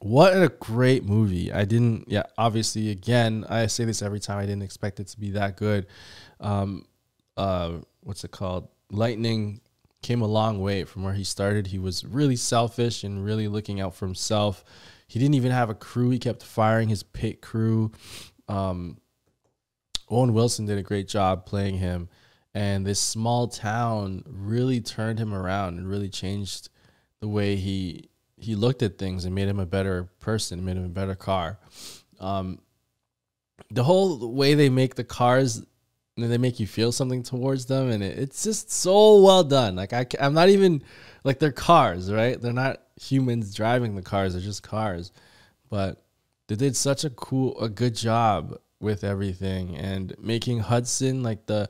What 0.01 0.33
a 0.33 0.49
great 0.49 1.05
movie. 1.05 1.53
I 1.53 1.67
didn't, 1.67 2.07
yeah, 2.09 2.23
obviously, 2.39 2.89
again, 2.91 3.45
I 3.49 3.67
say 3.67 3.85
this 3.85 4.01
every 4.01 4.19
time. 4.19 4.39
I 4.39 4.47
didn't 4.47 4.63
expect 4.63 4.99
it 4.99 5.09
to 5.09 5.21
be 5.21 5.31
that 5.33 5.57
good. 5.57 5.87
Um, 6.41 6.87
uh, 7.37 7.73
what's 8.03 8.25
it 8.25 8.31
called? 8.31 8.69
Lightning 8.91 9.61
came 10.03 10.23
a 10.23 10.27
long 10.27 10.61
way 10.61 10.85
from 10.85 11.03
where 11.03 11.13
he 11.13 11.23
started. 11.23 11.67
He 11.67 11.79
was 11.79 12.03
really 12.05 12.37
selfish 12.37 13.05
and 13.05 13.23
really 13.23 13.47
looking 13.47 13.79
out 13.79 13.95
for 13.95 14.07
himself. 14.07 14.65
He 15.07 15.19
didn't 15.19 15.35
even 15.35 15.53
have 15.53 15.69
a 15.69 15.75
crew. 15.75 16.09
He 16.09 16.19
kept 16.19 16.43
firing 16.43 16.89
his 16.89 17.03
pit 17.03 17.43
crew. 17.43 17.93
Um, 18.49 18.97
Owen 20.09 20.33
Wilson 20.33 20.65
did 20.65 20.79
a 20.79 20.83
great 20.83 21.09
job 21.09 21.45
playing 21.45 21.77
him. 21.77 22.09
And 22.55 22.87
this 22.87 23.01
small 23.01 23.49
town 23.49 24.25
really 24.27 24.81
turned 24.81 25.19
him 25.19 25.35
around 25.35 25.79
and 25.79 25.89
really 25.89 26.09
changed 26.09 26.71
the 27.21 27.29
way 27.29 27.57
he 27.57 28.10
he 28.41 28.55
looked 28.55 28.83
at 28.83 28.99
things 28.99 29.25
and 29.25 29.35
made 29.35 29.49
him 29.49 29.61
a 29.61 29.67
better 29.67 30.05
person, 30.21 30.65
made 30.65 30.77
him 30.77 30.85
a 30.85 30.89
better 30.89 31.15
car. 31.15 31.59
Um, 32.19 32.61
the 33.71 33.85
whole 33.85 34.33
way 34.33 34.55
they 34.55 34.71
make 34.71 34.95
the 34.95 35.05
cars, 35.05 35.63
they 36.17 36.39
make 36.39 36.59
you 36.59 36.67
feel 36.67 36.91
something 36.91 37.23
towards 37.23 37.67
them, 37.67 37.91
and 37.91 38.03
it, 38.03 38.19
it's 38.19 38.43
just 38.43 38.73
so 38.73 39.23
well 39.23 39.45
done. 39.45 39.77
Like 39.77 39.93
I, 39.93 40.07
I'm 40.19 40.35
not 40.35 40.49
even 40.49 40.83
like 41.23 41.39
they're 41.39 41.53
cars, 41.53 42.11
right? 42.11 42.41
They're 42.41 42.53
not 42.53 42.83
humans 43.01 43.55
driving 43.55 43.95
the 43.95 44.03
cars; 44.03 44.33
they're 44.33 44.43
just 44.43 44.63
cars. 44.63 45.13
But 45.69 46.03
they 46.49 46.57
did 46.57 46.77
such 46.77 47.05
a 47.05 47.11
cool, 47.11 47.61
a 47.61 47.69
good 47.69 47.95
job 47.95 48.59
with 48.81 49.05
everything 49.05 49.77
and 49.77 50.15
making 50.19 50.61
Hudson 50.61 51.23
like 51.23 51.47
the 51.47 51.69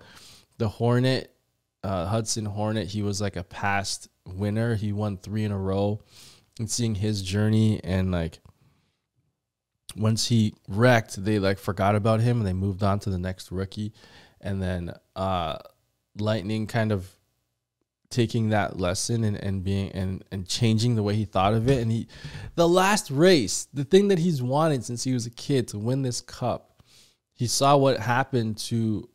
the 0.59 0.69
Hornet, 0.69 1.35
uh, 1.83 2.07
Hudson 2.07 2.45
Hornet. 2.45 2.87
He 2.89 3.03
was 3.03 3.21
like 3.21 3.37
a 3.37 3.45
past 3.45 4.09
winner. 4.25 4.77
He 4.77 4.93
won 4.93 5.17
three 5.17 5.45
in 5.45 5.53
a 5.53 5.59
row 5.59 6.01
and 6.61 6.71
seeing 6.71 6.95
his 6.95 7.23
journey 7.23 7.81
and 7.83 8.13
like 8.13 8.39
once 9.97 10.29
he 10.29 10.55
wrecked 10.69 11.25
they 11.25 11.41
like 11.41 11.59
forgot 11.59 11.97
about 11.97 12.21
him 12.21 12.39
and 12.39 12.47
they 12.47 12.53
moved 12.53 12.83
on 12.83 13.01
to 13.01 13.11
the 13.11 13.19
next 13.19 13.51
rookie. 13.51 13.93
And 14.41 14.63
then 14.63 14.95
uh 15.17 15.59
lightning 16.19 16.67
kind 16.67 16.93
of 16.93 17.11
taking 18.11 18.51
that 18.51 18.79
lesson 18.79 19.25
and, 19.25 19.37
and 19.37 19.65
being 19.65 19.91
and 19.93 20.23
and 20.31 20.47
changing 20.47 20.97
the 20.97 21.03
way 21.03 21.15
he 21.15 21.25
thought 21.25 21.55
of 21.55 21.69
it. 21.69 21.81
And 21.81 21.91
he 21.91 22.07
the 22.55 22.69
last 22.69 23.11
race 23.11 23.67
the 23.73 23.85
thing 23.85 24.09
that 24.09 24.19
he's 24.19 24.43
wanted 24.43 24.85
since 24.85 25.03
he 25.03 25.13
was 25.13 25.27
a 25.27 25.31
kid 25.31 25.67
to 25.69 25.79
win 25.79 26.03
this 26.03 26.21
cup 26.21 26.83
he 27.33 27.47
saw 27.47 27.75
what 27.77 27.99
happened 27.99 28.59
to 28.59 29.09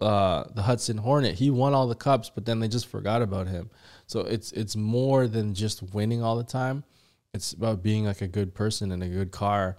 uh 0.00 0.44
the 0.54 0.62
Hudson 0.62 0.98
Hornet. 0.98 1.36
He 1.36 1.50
won 1.50 1.72
all 1.72 1.88
the 1.88 1.94
cups 1.94 2.30
but 2.32 2.44
then 2.44 2.60
they 2.60 2.68
just 2.68 2.86
forgot 2.86 3.22
about 3.22 3.48
him 3.48 3.70
so 4.12 4.20
it's 4.20 4.52
it's 4.52 4.76
more 4.76 5.26
than 5.26 5.54
just 5.54 5.82
winning 5.94 6.22
all 6.22 6.36
the 6.36 6.44
time. 6.44 6.84
It's 7.32 7.54
about 7.54 7.82
being 7.82 8.04
like 8.04 8.20
a 8.20 8.28
good 8.28 8.54
person 8.54 8.92
and 8.92 9.02
a 9.02 9.08
good 9.08 9.30
car 9.30 9.78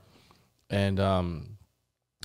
and 0.72 1.00
um 1.00 1.58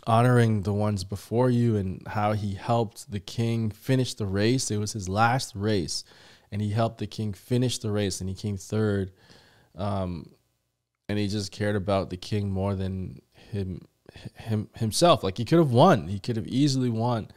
honoring 0.07 0.63
the 0.63 0.73
ones 0.73 1.05
before 1.05 1.51
you 1.51 1.77
and 1.77 2.03
how 2.07 2.33
he 2.33 2.55
helped 2.55 3.11
the 3.11 3.21
king 3.21 3.71
finish 3.71 4.15
the 4.15 4.25
race. 4.25 4.71
It 4.71 4.79
was 4.79 4.95
his 4.95 5.07
last 5.07 5.55
race 5.55 6.03
and 6.51 6.63
he 6.63 6.71
helped 6.71 6.97
the 6.97 7.07
king 7.07 7.35
finish 7.35 7.77
the 7.77 7.91
race 7.91 8.23
and 8.23 8.31
he 8.31 8.35
came 8.35 8.57
third. 8.57 9.13
Um 9.77 10.31
and 11.11 11.19
he 11.19 11.29
just 11.29 11.53
cared 11.53 11.77
about 11.77 12.09
the 12.09 12.17
king 12.17 12.51
more 12.51 12.75
than 12.75 13.21
him 13.35 13.87
him 14.35 14.71
himself. 14.77 15.23
Like 15.23 15.37
he 15.37 15.45
could 15.45 15.59
have 15.59 15.73
won. 15.73 16.09
He 16.09 16.21
could 16.21 16.37
have 16.37 16.49
easily 16.49 16.89
won, 16.89 17.29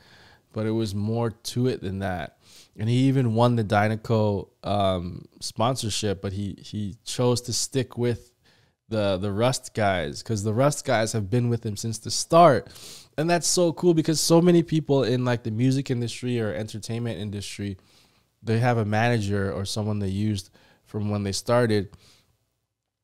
but 0.54 0.66
it 0.66 0.72
was 0.72 0.96
more 0.96 1.32
to 1.32 1.68
it 1.68 1.82
than 1.82 2.00
that 2.00 2.38
and 2.82 2.90
he 2.90 2.96
even 2.96 3.36
won 3.36 3.58
the 3.58 3.64
Dinoco 3.64 4.48
um, 4.64 5.26
sponsorship, 5.40 6.20
but 6.20 6.34
he 6.34 6.58
he 6.60 6.96
chose 7.06 7.40
to 7.42 7.54
stick 7.54 7.96
with 7.96 8.32
the 8.90 9.18
the 9.18 9.32
Rust 9.32 9.76
guys 9.76 10.24
because 10.24 10.44
the 10.44 10.52
Rust 10.52 10.84
guys 10.84 11.14
have 11.14 11.30
been 11.30 11.48
with 11.48 11.64
him 11.64 11.78
since 11.78 12.00
the 12.00 12.10
start, 12.10 12.70
and 13.20 13.30
that's 13.30 13.46
so 13.46 13.72
cool 13.72 13.94
because 13.94 14.20
so 14.20 14.42
many 14.42 14.64
people 14.64 15.04
in 15.04 15.24
like 15.24 15.44
the 15.44 15.52
music 15.52 15.92
industry 15.92 16.42
or 16.42 16.56
entertainment 16.56 17.20
industry, 17.20 17.78
they 18.42 18.58
have 18.58 18.80
a 18.80 18.86
manager 18.86 19.54
or 19.54 19.64
someone 19.64 20.00
they 20.00 20.08
used 20.08 20.50
from 20.84 21.12
when 21.12 21.22
they 21.22 21.34
started. 21.34 21.96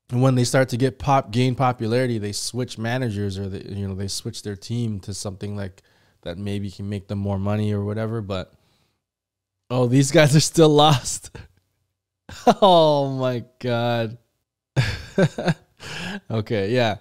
And 0.10 0.24
when 0.24 0.34
they 0.34 0.46
start 0.46 0.70
to 0.70 0.78
get 0.78 0.98
pop 0.98 1.30
gain 1.30 1.54
popularity, 1.54 2.18
they 2.18 2.32
switch 2.32 2.80
managers 2.80 3.38
or 3.38 3.48
they 3.48 3.62
you 3.76 3.88
know 3.88 3.94
they 3.94 4.08
switch 4.08 4.42
their 4.42 4.56
team 4.56 5.00
to 5.02 5.14
something 5.14 5.56
like 5.56 5.84
that 6.24 6.40
maybe 6.40 6.72
can 6.72 6.90
make 6.90 7.08
them 7.10 7.20
more 7.20 7.38
money 7.38 7.72
or 7.72 7.86
whatever, 7.86 8.22
but 8.22 8.57
Oh, 9.70 9.88
these 9.88 10.12
guys 10.12 10.36
are 10.36 10.42
still 10.42 10.70
lost. 10.70 11.36
oh 12.62 13.10
my 13.18 13.44
god. 13.60 14.18
okay, 16.32 16.72
yeah. 16.72 16.98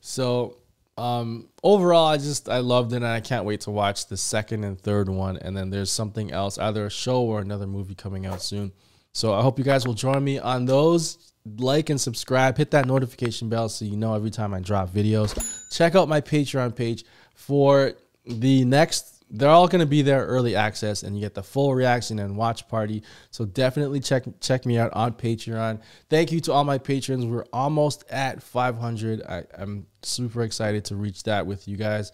So 0.00 0.56
um 0.98 1.48
overall 1.62 2.06
I 2.06 2.16
just 2.16 2.48
I 2.48 2.58
loved 2.58 2.94
it 2.94 2.96
and 2.96 3.06
I 3.06 3.20
can't 3.20 3.44
wait 3.44 3.60
to 3.62 3.70
watch 3.70 4.06
the 4.06 4.16
second 4.16 4.64
and 4.64 4.80
third 4.80 5.08
one. 5.08 5.36
And 5.36 5.56
then 5.56 5.70
there's 5.70 5.90
something 5.92 6.30
else, 6.30 6.58
either 6.58 6.86
a 6.86 6.90
show 6.90 7.22
or 7.22 7.40
another 7.40 7.66
movie 7.66 7.94
coming 7.94 8.24
out 8.26 8.40
soon. 8.40 8.72
So 9.12 9.34
I 9.34 9.42
hope 9.42 9.58
you 9.58 9.64
guys 9.64 9.86
will 9.86 9.94
join 9.94 10.22
me 10.22 10.38
on 10.38 10.64
those. 10.64 11.32
Like 11.58 11.90
and 11.90 12.00
subscribe, 12.00 12.56
hit 12.56 12.72
that 12.72 12.86
notification 12.86 13.48
bell 13.48 13.68
so 13.68 13.84
you 13.84 13.96
know 13.96 14.14
every 14.14 14.30
time 14.30 14.52
I 14.52 14.60
drop 14.60 14.90
videos. 14.90 15.36
Check 15.70 15.94
out 15.94 16.08
my 16.08 16.20
Patreon 16.20 16.74
page 16.74 17.04
for 17.34 17.92
the 18.26 18.64
next 18.64 19.15
they're 19.30 19.50
all 19.50 19.68
going 19.68 19.80
to 19.80 19.86
be 19.86 20.02
there 20.02 20.24
early 20.24 20.54
access 20.54 21.02
and 21.02 21.16
you 21.16 21.22
get 21.22 21.34
the 21.34 21.42
full 21.42 21.74
reaction 21.74 22.18
and 22.18 22.36
watch 22.36 22.68
party. 22.68 23.02
So 23.30 23.44
definitely 23.44 24.00
check 24.00 24.24
check 24.40 24.64
me 24.64 24.78
out 24.78 24.92
on 24.92 25.14
patreon. 25.14 25.80
Thank 26.08 26.32
you 26.32 26.40
to 26.42 26.52
all 26.52 26.64
my 26.64 26.78
patrons. 26.78 27.24
We're 27.24 27.46
almost 27.52 28.04
at 28.10 28.42
500 28.42 29.22
I, 29.22 29.44
i'm 29.58 29.86
super 30.02 30.42
excited 30.42 30.84
to 30.86 30.96
reach 30.96 31.24
that 31.24 31.46
with 31.46 31.66
you 31.66 31.76
guys. 31.76 32.12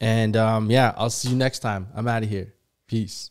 And 0.00 0.36
um, 0.36 0.70
yeah 0.70 0.92
i'll 0.96 1.10
see 1.10 1.30
you 1.30 1.36
next 1.36 1.60
time. 1.60 1.88
I'm 1.94 2.06
out 2.08 2.22
of 2.22 2.28
here. 2.28 2.52
Peace 2.86 3.30